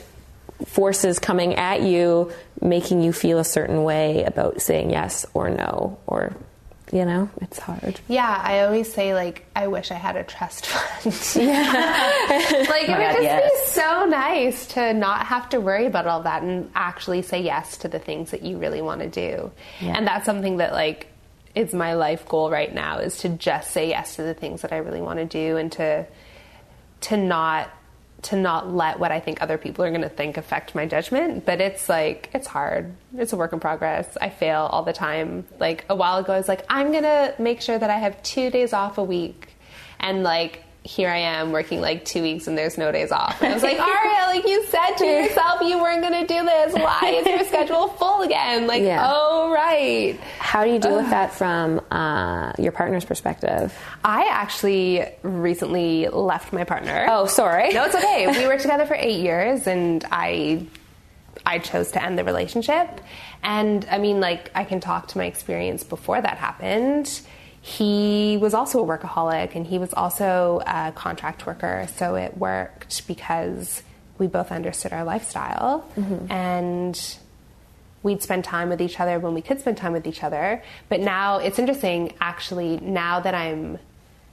[0.66, 2.30] forces coming at you
[2.60, 6.32] making you feel a certain way about saying yes or no or
[6.92, 10.66] you know it's hard Yeah, I always say like I wish I had a trust
[10.72, 11.14] fund.
[12.68, 13.50] like it would God, just yes.
[13.50, 17.78] be so nice to not have to worry about all that and actually say yes
[17.78, 19.50] to the things that you really want to do.
[19.80, 19.96] Yeah.
[19.96, 21.08] And that's something that like
[21.54, 24.72] is my life goal right now is to just say yes to the things that
[24.72, 26.06] I really want to do and to
[27.02, 27.70] to not
[28.22, 31.44] to not let what I think other people are going to think affect my judgment.
[31.44, 32.94] But it's like it's hard.
[33.16, 34.16] It's a work in progress.
[34.20, 35.44] I fail all the time.
[35.58, 38.22] Like a while ago, I was like, I'm going to make sure that I have
[38.22, 39.54] two days off a week,
[40.00, 40.64] and like.
[40.84, 43.40] Here I am working like two weeks and there's no days off.
[43.40, 46.44] And I was like, Aria, like you said to yourself you weren't going to do
[46.44, 46.72] this.
[46.74, 48.66] Why is your schedule full again?
[48.66, 49.06] Like, Yeah.
[49.08, 50.18] oh, right.
[50.38, 53.72] how do you deal with that from uh, your partner's perspective
[54.02, 57.06] I actually recently left my partner.
[57.08, 58.26] oh sorry No, it's okay.
[58.26, 60.66] We were together for eight years, and I,
[61.46, 63.00] I chose to end the relationship.
[63.44, 67.20] And I mean, like, I can talk to my experience before that happened.
[67.64, 71.86] He was also a workaholic, and he was also a contract worker.
[71.96, 73.82] So it worked because
[74.18, 76.30] we both understood our lifestyle, mm-hmm.
[76.30, 77.16] and
[78.02, 80.62] we'd spend time with each other when we could spend time with each other.
[80.88, 83.78] But now it's interesting, actually, now that I'm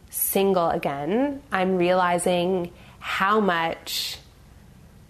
[0.10, 4.18] single again, I'm realizing how much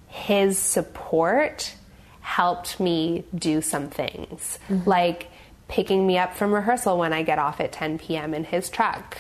[0.10, 1.74] his support
[2.20, 4.60] helped me do some things.
[4.68, 4.90] Mm-hmm.
[4.90, 5.28] Like
[5.70, 8.34] picking me up from rehearsal when I get off at 10 p.m.
[8.34, 9.18] in his truck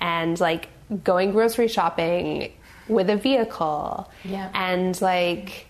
[0.00, 0.68] and like
[1.02, 2.52] going grocery shopping
[2.88, 4.08] with a vehicle.
[4.24, 4.50] Yeah.
[4.54, 5.66] And like,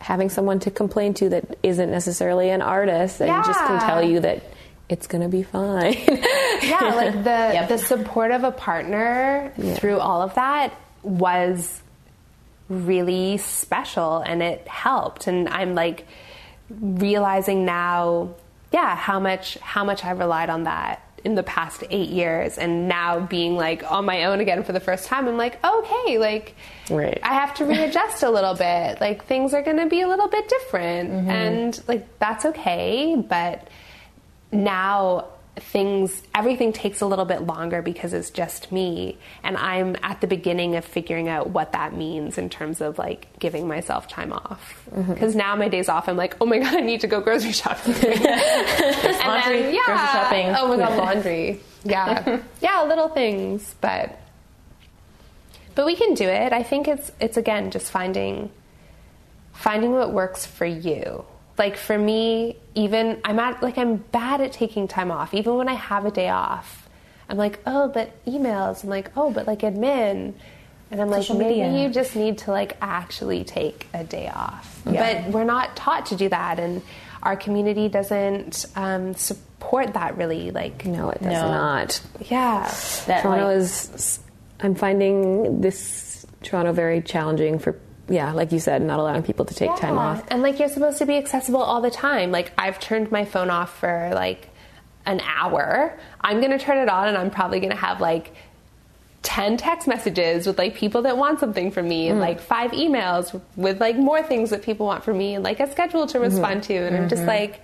[0.00, 4.20] Having someone to complain to that isn't necessarily an artist and just can tell you
[4.20, 4.42] that
[4.88, 5.92] it's gonna be fine.
[6.62, 7.20] yeah, like the
[7.54, 7.68] Yep.
[7.68, 10.72] the support of a partner through all of that
[11.02, 11.82] was
[12.70, 16.06] really special and it helped and I'm like
[16.70, 18.30] realizing now
[18.72, 22.88] yeah how much how much I've relied on that in the past 8 years and
[22.88, 26.54] now being like on my own again for the first time I'm like okay like
[26.90, 27.20] Right.
[27.22, 29.00] I have to readjust a little bit.
[29.00, 31.10] Like things are going to be a little bit different.
[31.10, 31.30] Mm-hmm.
[31.30, 33.68] And like that's okay but
[34.50, 39.18] now things everything takes a little bit longer because it's just me.
[39.42, 43.26] And i'm at the beginning of figuring out what that means in terms of like
[43.38, 44.86] giving myself time off.
[44.94, 45.12] Mm-hmm.
[45.12, 47.52] Because now my days off i'm like oh my god i need to go grocery
[47.62, 47.94] shopping.
[48.04, 50.46] And laundry, grocery shopping.
[50.56, 51.60] oh my god laundry.
[51.84, 52.40] Yeah.
[52.60, 54.18] Yeah little things but
[55.74, 56.52] but we can do it.
[56.52, 58.50] I think it's it's again just finding
[59.52, 61.24] finding what works for you.
[61.60, 65.34] Like for me, even I'm at like I'm bad at taking time off.
[65.34, 66.88] Even when I have a day off,
[67.28, 68.82] I'm like, oh, but emails.
[68.82, 70.32] I'm like, oh, but like admin.
[70.90, 71.82] And I'm like, Social maybe media.
[71.82, 74.80] you just need to like actually take a day off.
[74.90, 75.22] Yeah.
[75.24, 76.80] But we're not taught to do that, and
[77.22, 80.50] our community doesn't um, support that really.
[80.52, 81.48] Like, no, it does No.
[81.48, 82.00] not.
[82.30, 82.62] yeah,
[83.06, 84.18] That, Toronto like- is.
[84.60, 87.78] I'm finding this Toronto very challenging for.
[88.10, 90.24] Yeah, like you said, not allowing people to take time off.
[90.28, 92.32] And like you're supposed to be accessible all the time.
[92.32, 94.48] Like I've turned my phone off for like
[95.06, 95.96] an hour.
[96.20, 98.34] I'm going to turn it on and I'm probably going to have like
[99.22, 102.22] 10 text messages with like people that want something from me and mm.
[102.22, 105.70] like five emails with like more things that people want from me and like a
[105.70, 106.24] schedule to mm-hmm.
[106.24, 106.74] respond to.
[106.74, 107.28] And I'm just mm-hmm.
[107.28, 107.62] like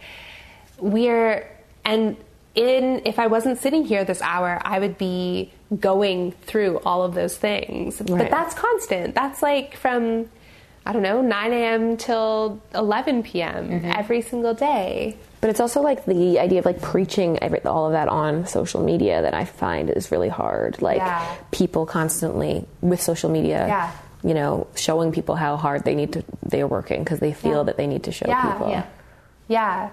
[0.78, 1.50] we're
[1.84, 2.16] and
[2.54, 7.14] in if I wasn't sitting here this hour I would be going through all of
[7.14, 7.98] those things.
[7.98, 9.14] But that's constant.
[9.14, 10.28] That's like from
[10.86, 11.96] I don't know 9 a.m.
[11.96, 13.68] till 11 p.m.
[13.68, 13.90] Mm-hmm.
[13.90, 17.92] every single day But it's also like the idea of like preaching every, all of
[17.92, 20.80] that on social media that I find is really hard.
[20.80, 21.36] Like Yeah.
[21.50, 23.90] people constantly with social media, Yeah.
[24.22, 27.62] you know, showing people how hard they need to they're working because they feel Yeah.
[27.64, 28.70] that they need to show people.
[28.70, 28.84] yeah.
[29.48, 29.90] Yeah.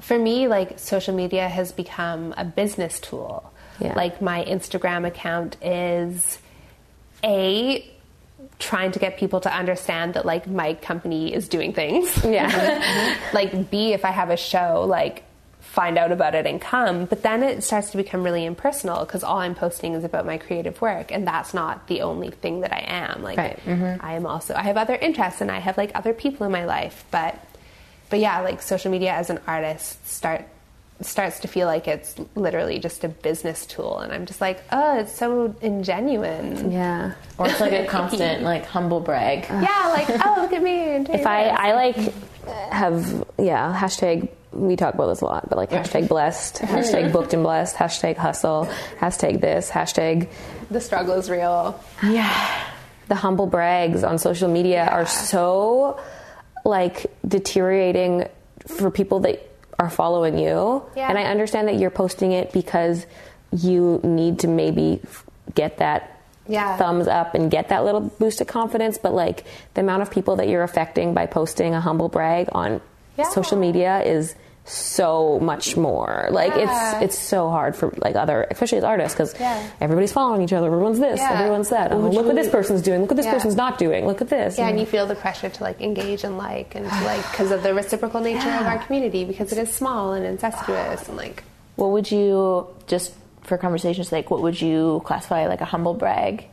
[0.00, 3.52] For me, like social media has become a business tool.
[3.80, 6.38] Like my Instagram account is
[7.22, 7.84] a
[8.58, 12.24] trying to get people to understand that like my company is doing things.
[12.24, 13.16] Yeah.
[13.32, 15.24] like B if I have a show, like
[15.60, 17.04] find out about it and come.
[17.04, 20.38] But then it starts to become really impersonal because all I'm posting is about my
[20.38, 23.22] creative work and that's not the only thing that I am.
[23.22, 23.60] Like Right.
[23.64, 24.04] Mm-hmm.
[24.04, 26.64] I am also I have other interests and I have like other people in my
[26.64, 27.38] life, but
[28.08, 30.46] but yeah, like social media as an artist start
[31.00, 34.98] starts to feel like it's literally just a business tool and I'm just like, "Oh,
[34.98, 37.14] it's so ingenuine." yeah.
[37.38, 39.44] Or it's like a constant like humble brag.
[39.50, 40.80] Yeah, like, "Oh, look at me."
[41.12, 41.48] If I.
[41.48, 42.14] I like
[42.70, 47.34] have yeah hashtag we talk about this a lot but like hashtag blessed hashtag booked
[47.34, 48.68] and blessed hashtag hustle
[48.98, 50.28] hashtag this hashtag
[50.70, 51.78] the struggle is real.
[52.02, 52.64] yeah
[53.08, 56.00] the humble brags on social media are so
[56.64, 58.28] like deteriorating
[58.66, 61.08] for people that are following you Yeah.
[61.08, 63.06] and i understand that you're posting it because
[63.52, 65.00] you need to maybe
[65.54, 66.12] get that
[66.48, 66.76] Yeah.
[66.76, 70.36] thumbs up and get that little boost of confidence but like the amount of people
[70.36, 72.80] that you're affecting by posting a humble brag on
[73.16, 73.28] Yeah.
[73.30, 74.34] social media is
[74.68, 76.96] so much more like Yeah.
[77.00, 79.62] it's it's so hard for like other especially as artists because Yeah.
[79.80, 81.38] everybody's following each other everyone's this Yeah.
[81.38, 83.32] everyone's that oh, look what this person's doing look what this Yeah.
[83.34, 86.24] person's not doing look at this Yeah, and you feel the pressure to like engage
[86.24, 89.58] and like and to like because of the reciprocal nature of our community because it
[89.58, 91.44] is small and incestuous and like
[91.76, 93.12] What would you just
[93.42, 94.28] for conversation's sake?
[94.30, 96.46] What would you classify like a humble brag?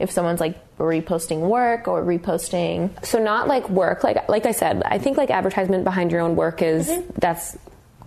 [0.00, 4.82] If someone's like reposting work or reposting, so not like work like like i said
[4.86, 7.10] i think like advertisement behind your own work is mm-hmm.
[7.20, 7.56] that's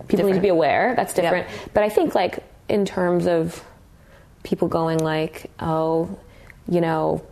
[0.08, 0.94] people need to be aware.
[0.96, 1.48] That's different.
[1.72, 2.38] But i think like
[2.68, 3.62] in terms of
[4.42, 6.18] people going like oh
[6.68, 7.22] you know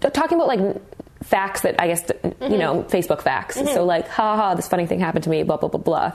[0.00, 0.82] talking about like
[1.22, 2.58] facts that i guess you mm-hmm.
[2.58, 3.56] know facebook facts.
[3.56, 3.74] Mm-hmm.
[3.74, 6.12] So like ha ha this funny thing happened to me blah blah blah blah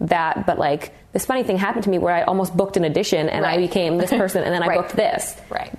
[0.00, 0.46] that.
[0.46, 3.44] But like this funny thing happened to me where i almost booked an audition and
[3.44, 4.78] i became this person and then i Right.
[4.78, 5.36] booked this.
[5.50, 5.72] Right.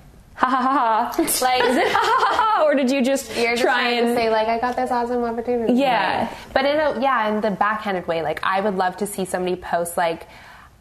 [0.44, 3.34] Ha ha ha ha like is it ha ha ha ha or did you just
[3.36, 5.72] You're just try trying and to say like I got this awesome opportunity.
[5.74, 6.26] Yeah.
[6.26, 6.36] Right.
[6.52, 9.56] But in a yeah, in the backhanded way, like I would love to see somebody
[9.56, 10.26] post like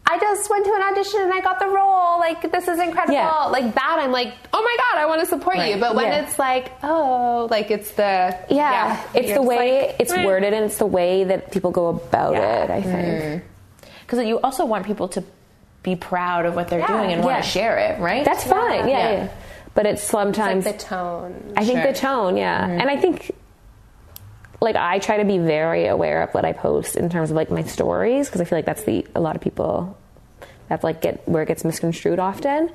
[0.05, 2.19] I just went to an audition and I got the role.
[2.19, 3.13] Like this is incredible.
[3.13, 3.45] Yeah.
[3.45, 5.77] Like that, I'm like, oh my god, I want to support you.
[5.77, 6.23] But when Yeah.
[6.23, 10.65] it's like, oh, like it's the yeah, it's the way like, it's "Eh." worded and
[10.65, 12.63] it's the way that people go about Yeah.
[12.65, 13.43] it i think
[14.01, 15.23] because you also want people to
[15.83, 16.87] be proud of what they're Yeah.
[16.87, 18.23] doing and want to share it, right?
[18.23, 18.87] That's fine.
[18.87, 19.27] Yeah,
[19.75, 19.81] Yeah.
[19.81, 19.83] yeah.
[19.83, 21.53] But it's Like sometimes the tone.
[21.57, 21.91] I think Sure.
[21.91, 22.67] the tone, yeah.
[22.67, 23.31] And I think
[24.61, 27.51] like I try to be very aware of what I post in terms of like
[27.51, 29.97] my stories because I feel like that's the a lot of people
[30.69, 32.69] that like get where it gets misconstrued often.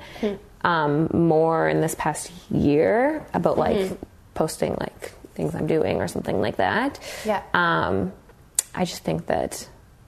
[0.61, 3.97] Um, more in this past year about like
[4.33, 6.99] posting like things I'm doing or something like that.
[7.25, 7.41] Yeah.
[7.53, 8.11] Um,
[8.75, 9.67] I just think that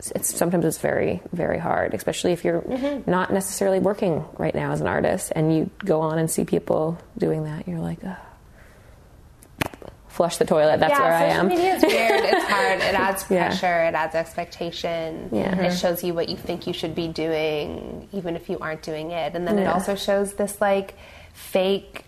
[0.09, 3.09] it's sometimes it's very very hard, especially if you're mm-hmm.
[3.09, 6.97] not necessarily working right now as an artist and you go on and see people
[7.17, 7.67] doing that.
[7.67, 7.99] You're like,
[10.11, 10.79] flush the toilet.
[10.79, 11.47] That's yeah, where I am.
[11.47, 12.21] media is weird.
[12.23, 12.79] It's hard.
[12.79, 13.47] It adds Yeah.
[13.47, 13.83] pressure.
[13.83, 15.29] It adds expectation.
[15.31, 15.55] Yeah.
[15.55, 15.75] It uh-huh.
[15.75, 19.35] shows you what you think you should be doing, even if you aren't doing it.
[19.35, 20.95] And then it also shows this like
[21.33, 22.03] fake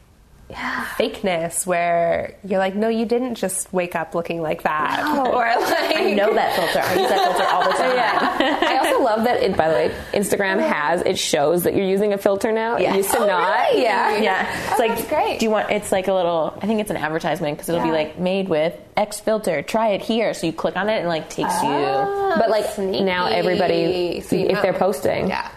[0.56, 5.02] fakeness where you're like, no, you didn't just wake up looking like that.
[5.34, 6.80] Or like I know that filter.
[6.80, 7.96] I use that filter all the time.
[7.96, 8.60] Yeah.
[8.62, 9.42] I also love that.
[9.42, 12.76] It, by the way, Instagram has it shows that you're using a filter now.
[12.76, 13.68] It used to Oh, not.
[13.70, 13.84] really?
[13.84, 14.18] Yeah.
[14.18, 15.40] Yeah, oh, it's Oh, like great.
[15.40, 15.72] Do you want?
[15.72, 16.58] It's like a little.
[16.62, 19.62] I think it's an advertisement because it'll be like made with X filter.
[19.62, 20.34] Try it here.
[20.34, 23.04] So you click on it and like takes Oh, But like sneaky.
[23.04, 25.50] now, everybody, So you if they're posting, Yeah.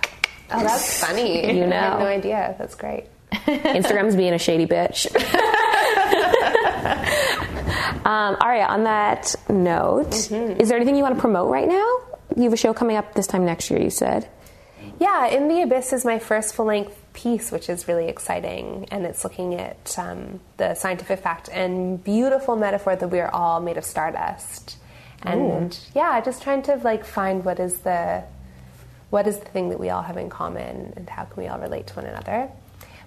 [0.51, 1.44] Oh, that's funny.
[1.56, 1.77] You know.
[1.77, 1.98] I had know.
[2.01, 2.55] no idea.
[2.59, 3.05] That's great.
[3.32, 5.07] Instagram's being a shady bitch.
[8.07, 10.61] um, Aria, on that note, Mm-hmm.
[10.61, 11.98] is there anything you want to promote right now?
[12.36, 13.81] You have a show coming up this time next year.
[13.81, 14.28] You said.
[15.01, 18.86] Yeah, In the Abyss is my first full length piece, which is really exciting.
[18.90, 23.61] And it's looking at um, the scientific fact and beautiful metaphor that we are all
[23.61, 24.77] made of stardust.
[25.23, 28.23] And yeah, just trying to like find what is the
[29.11, 31.59] what is the thing that we all have in common and how can we all
[31.59, 32.48] relate to one another.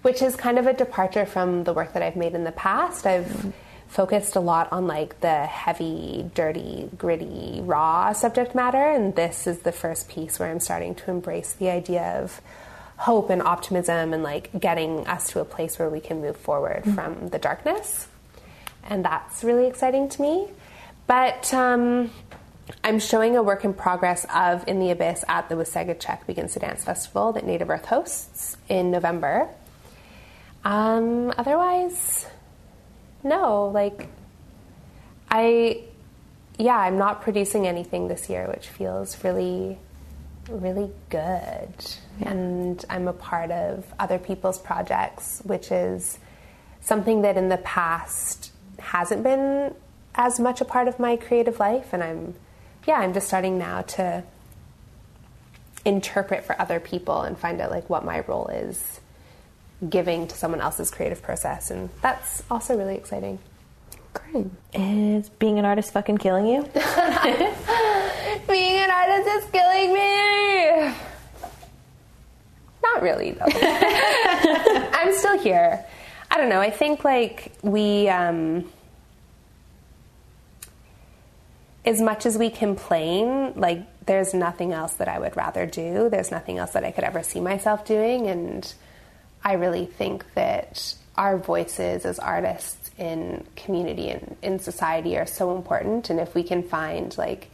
[0.02, 3.06] Which is kind of a departure from the work that I've made in the past.
[3.06, 3.54] I've
[3.90, 9.60] focused a lot on like the heavy, dirty, gritty, raw subject matter, and this is
[9.60, 12.40] the first piece where I'm starting to embrace the idea of
[12.98, 16.84] hope and optimism and like getting us to a place where we can move forward
[16.84, 18.08] from the darkness.
[18.84, 20.48] And that's really exciting to me.
[21.08, 22.12] But um,
[22.84, 26.60] I'm showing a work in progress of In the Abyss at the Weesageechak Begins to
[26.60, 29.50] Dance Festival that Native Earth hosts in November.
[30.64, 32.26] Um, otherwise,
[33.24, 34.08] no, like
[35.30, 35.84] I,
[36.58, 39.78] yeah, I'm not producing anything this year, which feels really,
[40.50, 41.74] really good.
[42.22, 46.20] And I'm a part of other people's projects, which is
[46.82, 49.74] something that in the past hasn't been
[50.16, 51.94] as much a part of my creative life.
[51.94, 52.36] And I'm,
[52.88, 54.24] yeah, I'm just starting now to
[55.86, 58.99] interpret for other people and find out like what my role is
[59.88, 63.40] giving to someone else's creative process and that's also really exciting
[64.14, 64.48] Great.
[64.74, 66.64] Is being an artist fucking killing you?
[68.48, 70.94] being an artist is killing me
[72.82, 73.46] not really though
[74.94, 75.86] i'm still here
[76.32, 78.66] i don't know i think like we um
[81.86, 86.10] as much as we complain, like there's nothing else that I would rather do.
[86.10, 88.28] There's nothing else that I could ever see myself doing.
[88.28, 88.72] And
[89.44, 95.56] I really think that our voices as artists in community and in society are so
[95.56, 96.10] important.
[96.10, 97.50] And if we can find like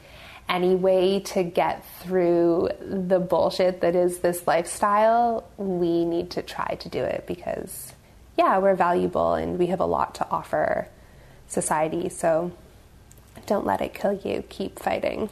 [0.48, 6.76] any way to get through the bullshit that is this lifestyle, we need to try
[6.80, 7.94] to do it because,
[8.38, 10.88] yeah, we're valuable and we have a lot to offer
[11.48, 12.10] society.
[12.10, 12.52] So
[13.48, 14.44] don't let it kill you.
[14.49, 15.30] Keep fighting.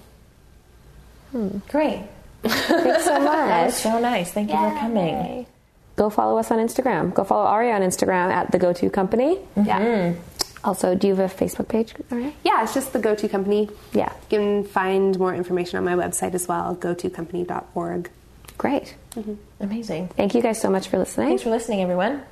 [1.31, 1.57] Hmm.
[1.69, 2.03] Great.
[2.43, 3.65] Thanks so That much.
[3.65, 4.31] was so nice.
[4.31, 5.45] Thank you for coming.
[5.95, 7.13] Go follow us on Instagram.
[7.13, 9.39] Go follow Aria on Instagram at the Go To Company.
[9.55, 9.79] Yeah.
[9.79, 10.19] Mm-hmm.
[10.63, 12.31] Also, do you have a Facebook page, Aria?
[12.43, 13.69] Yeah, it's just the go to company.
[13.91, 14.13] Yeah.
[14.29, 18.09] You can find more information on my website as well, gotocompany.org.
[18.57, 18.95] Great.
[19.15, 19.33] Mm-hmm.
[19.59, 20.07] Amazing.
[20.09, 21.27] Thank you guys so much for listening.
[21.27, 22.23] Thanks for listening, everyone.